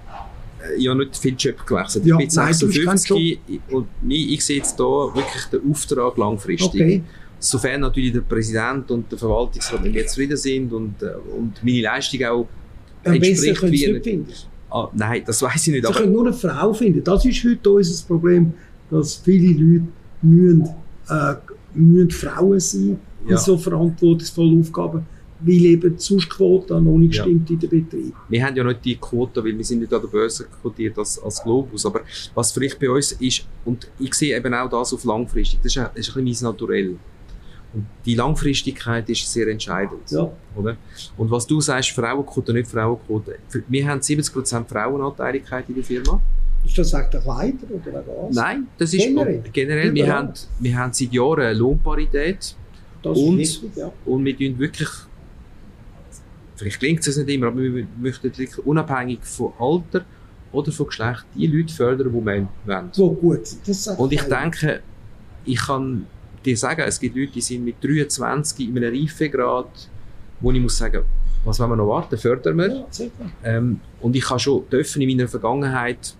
[0.77, 2.05] ich habe nicht viel Job gewechselt.
[2.05, 3.39] Ja, ich bin 56
[3.71, 6.81] und ich, ich sehe jetzt hier wirklich den Auftrag langfristig.
[6.81, 7.03] Okay.
[7.39, 12.25] Sofern natürlich der Präsident und der Verwaltungsrat jetzt zufrieden sind und, äh, und meine Leistung
[12.25, 12.49] auch
[13.05, 13.63] Am entspricht.
[13.63, 14.33] Wie nicht finden.
[14.71, 15.87] Ah, nein, das weiß ich nicht.
[15.87, 17.03] Sie können nur eine Frau finden.
[17.05, 18.53] Das ist heute unser Problem,
[18.91, 19.87] dass viele Leute
[20.23, 20.69] müssen,
[21.09, 21.35] äh,
[21.75, 23.33] müssen Frauen sein ja.
[23.33, 25.07] in so verantwortungsvollen Aufgaben
[25.41, 27.55] weil eben die Quote noch nicht stimmt ja.
[27.55, 28.15] in den Betrieb.
[28.29, 31.19] Wir haben ja nicht die Quote, weil wir sind nicht an der Börse quotiert als,
[31.23, 32.01] als Globus, aber
[32.35, 35.79] was vielleicht bei uns ist, und ich sehe eben auch das auf langfristig, das ist
[35.79, 36.97] ein, das ist ein bisschen Naturell.
[37.75, 40.11] Und die Langfristigkeit ist sehr entscheidend.
[40.11, 40.31] Ja.
[40.57, 40.77] Oder?
[41.19, 43.37] Und was du sagst, Frauenquote, nicht Frauenquote.
[43.69, 46.21] Wir haben 70% Frauenanteiligkeit in der Firma.
[46.69, 48.37] Ist das auch der Leiter oder was?
[48.37, 49.43] Nein, das ist generell.
[49.53, 52.55] generell wir, haben, wir haben seit Jahren eine Lohnparität.
[53.03, 53.93] Das und, ist wichtig, ja.
[54.05, 54.89] Und wir tun wirklich
[56.59, 60.05] vielleicht klingt es nicht immer, aber wir möchten wirklich unabhängig von Alter
[60.53, 62.89] oder von Geschlecht die Leute fördern, die wir wollen.
[62.93, 63.43] So gut.
[63.97, 64.83] Und ich denke,
[65.45, 66.07] ich kann
[66.45, 69.89] dir sagen, es gibt Leute, die sind mit 23 in einem Reifegrad,
[70.41, 71.05] wo ich muss sagen,
[71.45, 72.69] was wollen wir noch warten, fördern wir.
[72.69, 72.87] Ja,
[73.45, 76.15] ähm, und ich habe schon dürfen in meiner Vergangenheit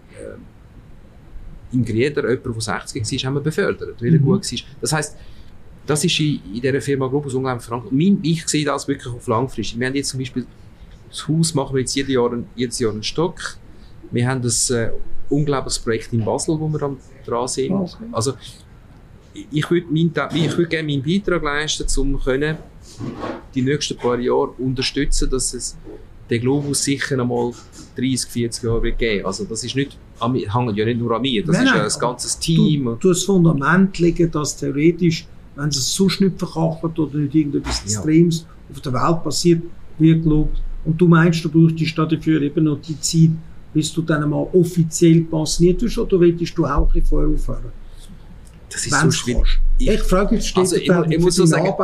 [1.73, 4.25] im Grieder, jemand, der 60 war, haben wir befördert, weil er mhm.
[4.25, 4.59] gut war.
[4.81, 5.17] Das heisst,
[5.87, 7.93] das ist in, in dieser Firma Globus unglaublich verankert.
[8.23, 9.79] Ich sehe das wirklich auf langfristig.
[9.79, 10.47] Wir haben jetzt zum Beispiel,
[11.09, 13.57] das Haus machen wir jetzt jedes Jahr, jedes Jahr einen Stock.
[14.11, 14.91] Wir haben ein äh,
[15.29, 17.73] unglaubliches Projekt in Basel, wo wir dran sind.
[17.73, 18.05] Okay.
[18.13, 18.35] Also,
[19.51, 22.57] ich würde würd gerne meinen Beitrag leisten, um können,
[23.55, 25.77] die nächsten paar Jahre unterstützen, dass es
[26.29, 27.53] den Globus sicher noch mal
[27.97, 29.27] 30, 40 Jahre wird geben.
[29.27, 32.01] Also das ist nicht, hängt ja nicht nur an mir, das nein, ist ja ein
[32.09, 32.85] ganzes Team.
[32.85, 35.27] Du, du das Fundament legen, dass theoretisch
[35.59, 37.99] wenn es sonst nicht verkachelt oder nicht irgendetwas ja.
[37.99, 39.63] Extremes auf der Welt passiert,
[39.99, 40.63] wird gelobt.
[40.85, 43.31] Und du meinst, du brauchst dafür eben noch die Zeit,
[43.75, 47.73] bis du dann mal offiziell passiert bist, oder willst du auch ein bisschen vorher aufhören?
[48.71, 49.59] Das ist so schwierig.
[49.79, 51.75] Ich, ich frage jetzt, steht also, ich, ich muss so sagen,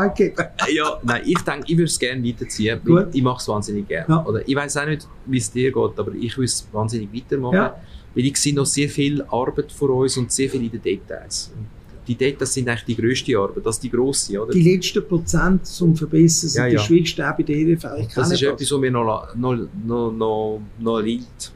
[0.69, 2.79] ja, nein, ich denke, ich würde es gerne weiterziehen.
[2.85, 3.09] Gut.
[3.13, 4.07] Ich mache es wahnsinnig gerne.
[4.09, 4.25] Ja.
[4.25, 7.55] Oder ich weiß auch nicht, wie es dir geht, aber ich will es wahnsinnig weitermachen.
[7.55, 7.77] Ja.
[8.15, 11.53] Weil ich sehe noch sehr viel Arbeit vor uns und sehr viel in den Details.
[11.57, 11.67] Und
[12.07, 14.53] die Data sind eigentlich die grösste Arbeit, das ist die grosse, oder?
[14.53, 16.79] Die letzten Prozent zum Verbessern sind ja, ja.
[16.79, 17.83] die schwierigsten auch bei der EDV.
[18.15, 19.57] Das ist etwas, was mir noch, noch,
[19.87, 21.53] noch, noch, noch liegt,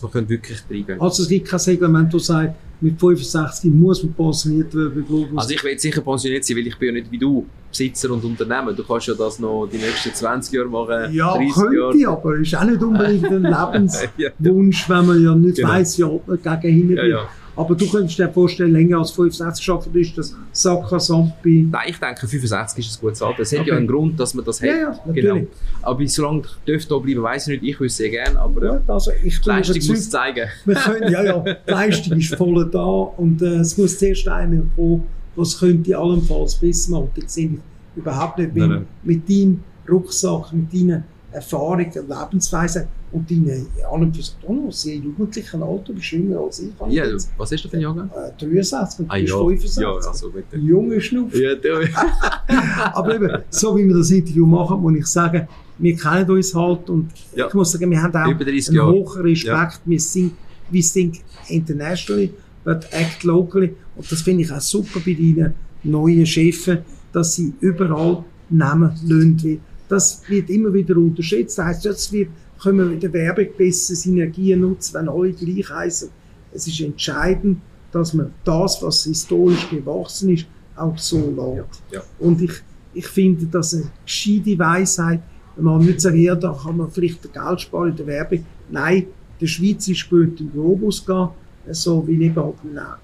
[0.00, 4.12] dass wir wirklich reingehen Also es gibt kein Segment, das sagt, mit 65 muss man
[4.12, 5.04] pensioniert werden
[5.36, 8.22] Also ich will sicher pensioniert sein, weil ich bin ja nicht wie du Besitzer und
[8.24, 8.72] Unternehmer.
[8.72, 12.54] Du kannst ja das noch die nächsten 20 Jahre machen, Ja, könnte ich, aber ist
[12.54, 15.68] auch nicht unbedingt ein Lebenswunsch, ja, wenn man ja nicht genau.
[15.68, 17.28] weiss, alt man gegen hinten ja, ja.
[17.54, 21.68] Aber du könntest dir vorstellen, länger als 65 arbeiten ist das Saka Sampi.
[21.70, 23.42] Nein, ich denke 65 ist ein gutes Alter.
[23.42, 23.60] Es okay.
[23.60, 24.68] hat ja einen Grund, dass man das hat.
[24.68, 25.46] Ja, ja, genau.
[25.82, 27.70] Aber solange ich da bleiben, weiß ich nicht.
[27.70, 30.48] Ich würde es sehr gerne, aber ja, also ich Leistung muss es zeigen.
[30.64, 34.62] Wir können, ja, ja, die Leistung ist voll da und äh, es muss zuerst einer
[34.74, 35.04] kommen,
[35.36, 37.10] was könnte allenfalls besser machen.
[37.16, 37.58] Ich sehe
[37.96, 38.86] überhaupt nicht mit, nein, nein.
[39.02, 45.62] mit deinem Rucksack, mit deinen Erfahrung, Lebensweise und deine allem für sich auch sehr jugendlichen
[45.62, 46.70] Alter, bist jünger als ich.
[46.90, 47.04] Ja,
[47.36, 48.10] was ist das für ein Jahrgang?
[48.10, 49.36] Äh, 63 und du Ah, ja.
[49.38, 49.82] 65.
[49.82, 50.56] Ja, also bitte.
[50.56, 51.34] Junge Schnupf.
[51.38, 51.50] Ja,
[52.94, 55.46] Aber eben, so wie wir das Interview machen, muss ich sagen,
[55.78, 57.48] wir kennen uns halt und Ja.
[57.48, 58.92] ich muss sagen, wir haben auch Über 30 einen Jahre.
[58.92, 59.80] hohen Respekt.
[59.84, 60.32] Wir sind,
[60.70, 62.32] we think internationally,
[62.64, 63.74] but act locally.
[63.96, 66.78] Und das finde ich auch super bei deinen neuen Chefen,
[67.12, 69.60] dass sie überall Namen lassen.
[69.88, 71.58] Das wird immer wieder unterschätzt.
[71.58, 72.28] Das heisst, jetzt wird,
[72.62, 76.08] können wir mit der Werbung besser Synergien nutzen, wenn alle gleich heißen.
[76.52, 77.58] Es ist entscheidend,
[77.90, 80.46] dass man das, was historisch gewachsen ist,
[80.76, 81.82] auch so lässt.
[81.90, 82.00] ja.
[82.18, 82.52] Und ich,
[82.94, 85.20] ich finde, dass eine gescheite Weisheit,
[85.56, 88.44] wenn man nicht sagen, ja, da kann man vielleicht Geld sparen in der Werbung.
[88.70, 89.06] Nein,
[89.40, 91.28] der Schweizer spürt den Globus gehen,
[91.70, 92.42] so wie eben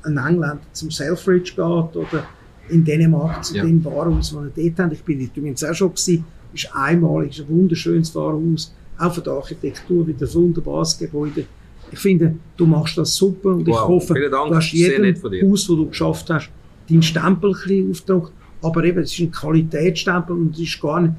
[0.05, 1.59] ein Engländer zum Selfridge geht
[1.97, 2.25] oder
[2.71, 3.65] in Dänemark zu Ja.
[3.65, 4.93] dem Warenhaus, das er dort hat.
[4.93, 9.33] Ich bin übrigens auch schon gewesen, ist einmalig, ist ein wunderschönes Warenhaus, auch von der
[9.35, 11.45] Architektur, wieder ein wunderbares Gebäude.
[11.91, 15.15] Ich finde, du machst das super und ich Wow, hoffe, vielen Dank, du hast jedem.
[15.51, 16.51] Haus, wo du geschafft hast,
[16.89, 18.33] deinen Stempel ein aufgedruckt.
[18.61, 21.15] Aber eben, es ist ein Qualitätsstempel und es ist gar nicht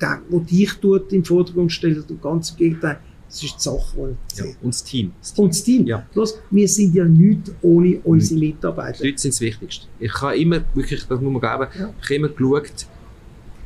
[0.00, 4.16] der, der dich tut, im Vordergrund stellt und ganz im Gegenteil, es ist die Sache,
[4.32, 4.44] die ja.
[4.62, 5.12] Und das Team.
[5.20, 5.44] Das Team.
[5.44, 5.86] Und das Team.
[5.86, 6.06] Ja.
[6.12, 8.98] Bloß, wir sind ja nichts ohne unsere Mitarbeiter.
[9.02, 9.86] Die Leute sind das Wichtigste.
[9.98, 11.92] Ich habe immer, wirklich, das muss man glauben, Ja.
[12.00, 12.86] ich habe immer geschaut,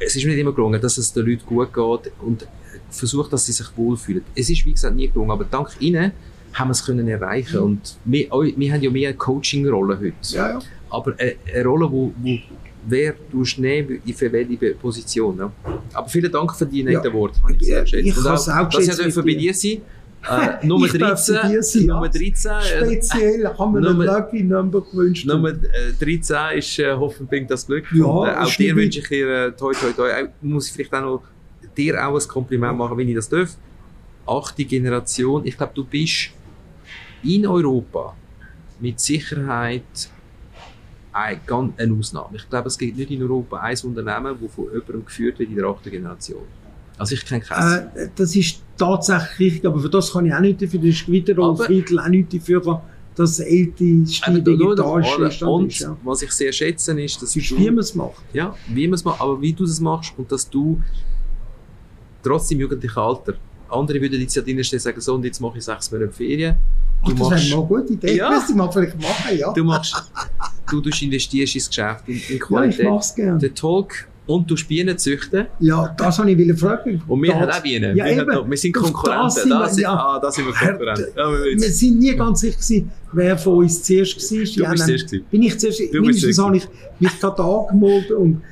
[0.01, 2.47] es ist mir nicht immer gelungen, dass es den Leuten gut geht und
[2.91, 4.23] versucht, dass sie sich wohlfühlen.
[4.35, 6.13] Es ist, wie gesagt, nie gelungen, aber dank ihnen
[6.55, 7.59] haben wir es können erreichen.
[7.59, 10.15] Und wir, wir haben ja mehr eine Coaching-Rolle heute.
[10.31, 10.59] Ja, ja.
[10.91, 12.39] Aber eine, eine Rolle, wo, wo
[12.87, 15.37] wer du nehmen in für welche Position.
[15.39, 15.53] Ja.
[15.93, 17.13] Aber vielen Dank für die netten Ja.
[17.13, 17.43] Worte.
[17.43, 18.07] Habe ich sehr geschätzt.
[18.07, 19.55] ich habe es auch dass geschätzt ich mit dürfen bei dir.
[19.55, 19.81] sein
[20.63, 21.35] äh, Nummer Ich darf 13.
[21.43, 21.95] bei dir sein, ja.
[21.95, 22.51] Nummer 13.
[22.51, 25.27] äh, Speziell haben wir einen Nummer- Lucky Number gewünscht.
[25.27, 27.85] Nummer äh, 13 ist äh, hoffentlich das Glück.
[27.95, 30.11] Ja, und, äh, auch dir wünsche ich dir äh, toi toi toi.
[30.11, 31.23] Auch, muss ich vielleicht auch noch
[31.79, 33.57] dir auch ein Kompliment machen, wenn ich das darf.
[34.27, 35.47] Achte Generation.
[35.47, 36.31] Ich glaube, du bist
[37.23, 38.15] in Europa
[38.81, 39.83] mit Sicherheit
[41.13, 42.37] ein, ganz eine Ausnahme.
[42.37, 45.57] Ich glaube, es gibt nicht in Europa ein Unternehmen, das von jemandem geführt wird in
[45.57, 46.43] der achten Generation.
[46.99, 47.95] Also ich kenne keins.
[47.97, 50.81] Äh, das ist tatsächlich richtig, aber für das kann ich auch nicht dafür.
[50.81, 52.83] Das ist wieder Rolf Aber- Friedl auch nicht dafür,
[53.15, 55.43] dass älteste Eben, Stil du- du- vegetarisch alle- ist.
[55.43, 55.97] und ja.
[56.05, 58.23] was ich sehr schätze, ist, dass Das ist, wie man es macht.
[58.33, 60.81] Ja, wie man es macht, aber wie du es machst und dass du
[62.29, 63.35] trotz im jugendlichen Alter,
[63.71, 66.57] andere würden jetzt ja drinstehen und sagen, so und jetzt mache ich sechs Monate Ferien.
[67.03, 68.17] Ach, Du das machst, wäre mal eine gute Idee.
[68.17, 68.31] Ja.
[68.31, 69.53] Das mal vielleicht machen, ja.
[69.53, 69.95] du machst,
[70.71, 72.85] du, du investierst ins Geschäft, in, in ja, ich Qualität.
[72.87, 73.39] mache es gerne.
[73.39, 75.47] den Talk und du Bienen züchten.
[75.61, 77.03] Ja, das habe ich fragen.
[77.07, 77.97] Und wir Das- haben auch Bienen.
[77.97, 79.31] Ja, wir, noch, wir sind Auf das Konkurrenten.
[79.31, 79.93] sind wir- sind, ja.
[79.95, 81.07] ah, da sind wir Konkurrenten.
[81.17, 84.23] Ja, wir sind nie ganz sicher gewesen, wer von uns zuerst war.
[84.31, 85.25] Du bist anderen- zuerst gewesen.
[85.31, 85.79] Bin ich zuerst?
[85.81, 86.69] Du bist Mindestens habe ich
[87.01, 88.43] mich gerade angemeldet und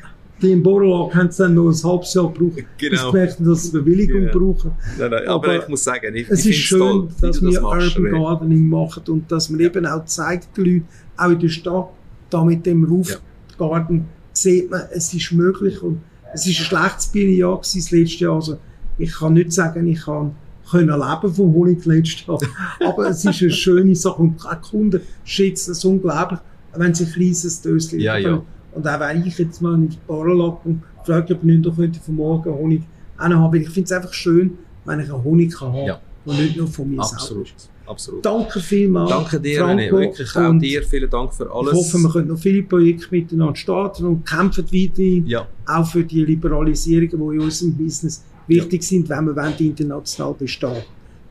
[0.43, 3.07] die im Borolog haben es dann noch ein halbes Jahr gebraucht, bis Genau.
[3.07, 4.33] sie gemerkt haben, dass sie Bewilligung Ja.
[4.33, 4.71] brauchen.
[4.99, 7.51] Nein, nein, aber, Aber ich muss sagen, ich, Es ich ist schön, toll, dass wir
[7.53, 8.13] das machst, Urban.
[8.23, 11.89] Gardening machen und dass man eben auch zeigt, den Leuten, auch in der Stadt,
[12.31, 13.21] da mit dem Roof
[13.59, 16.01] Garden, sieht man, es ist möglich und
[16.35, 18.35] es ist ein schlechtes Bienenjahr gewesen, das letzte Jahr.
[18.35, 18.59] Also
[18.99, 20.35] ich kann nicht sagen, ich kann
[20.71, 22.39] können leben vom Honig letztes Jahr.
[22.85, 26.41] Aber es ist eine schöne Sache und die Kunden schätzen es unglaublich,
[26.75, 28.43] wenn sie ein kleines Döschen Ja, ja.
[28.77, 31.77] Und auch wenn ich jetzt mal in die Bar lag und frage, ob ich nicht
[31.77, 32.83] könnte von morgen Honig
[33.19, 36.01] haben, weil ich finde es einfach schön, wenn ich einen Honig kann haben Ja.
[36.25, 37.47] und nicht nur von mir Absolut.
[37.49, 37.71] selbst.
[37.87, 38.25] Absolut.
[38.27, 39.11] Danke vielmals.
[39.11, 39.93] Danke dir, Franco, René.
[39.93, 40.83] Wirklich auch und dir.
[40.83, 41.73] Vielen Dank für alles.
[41.73, 46.03] Ich hoffe, wir können noch viele Projekte miteinander starten und kämpfen weiterhin ja, auch für
[46.03, 50.83] die Liberalisierungen, die in unserem Business wichtig sind, wenn wir wollen, international bestehen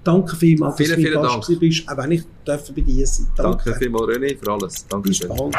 [0.03, 3.27] Danke vielmals, Vielen, dass du mein vielen Gast bist, auch wenn ich bei dir sein
[3.35, 4.73] danke vielmals, René, für alles.
[4.73, 5.29] Bis Dankeschön.
[5.29, 5.55] bald.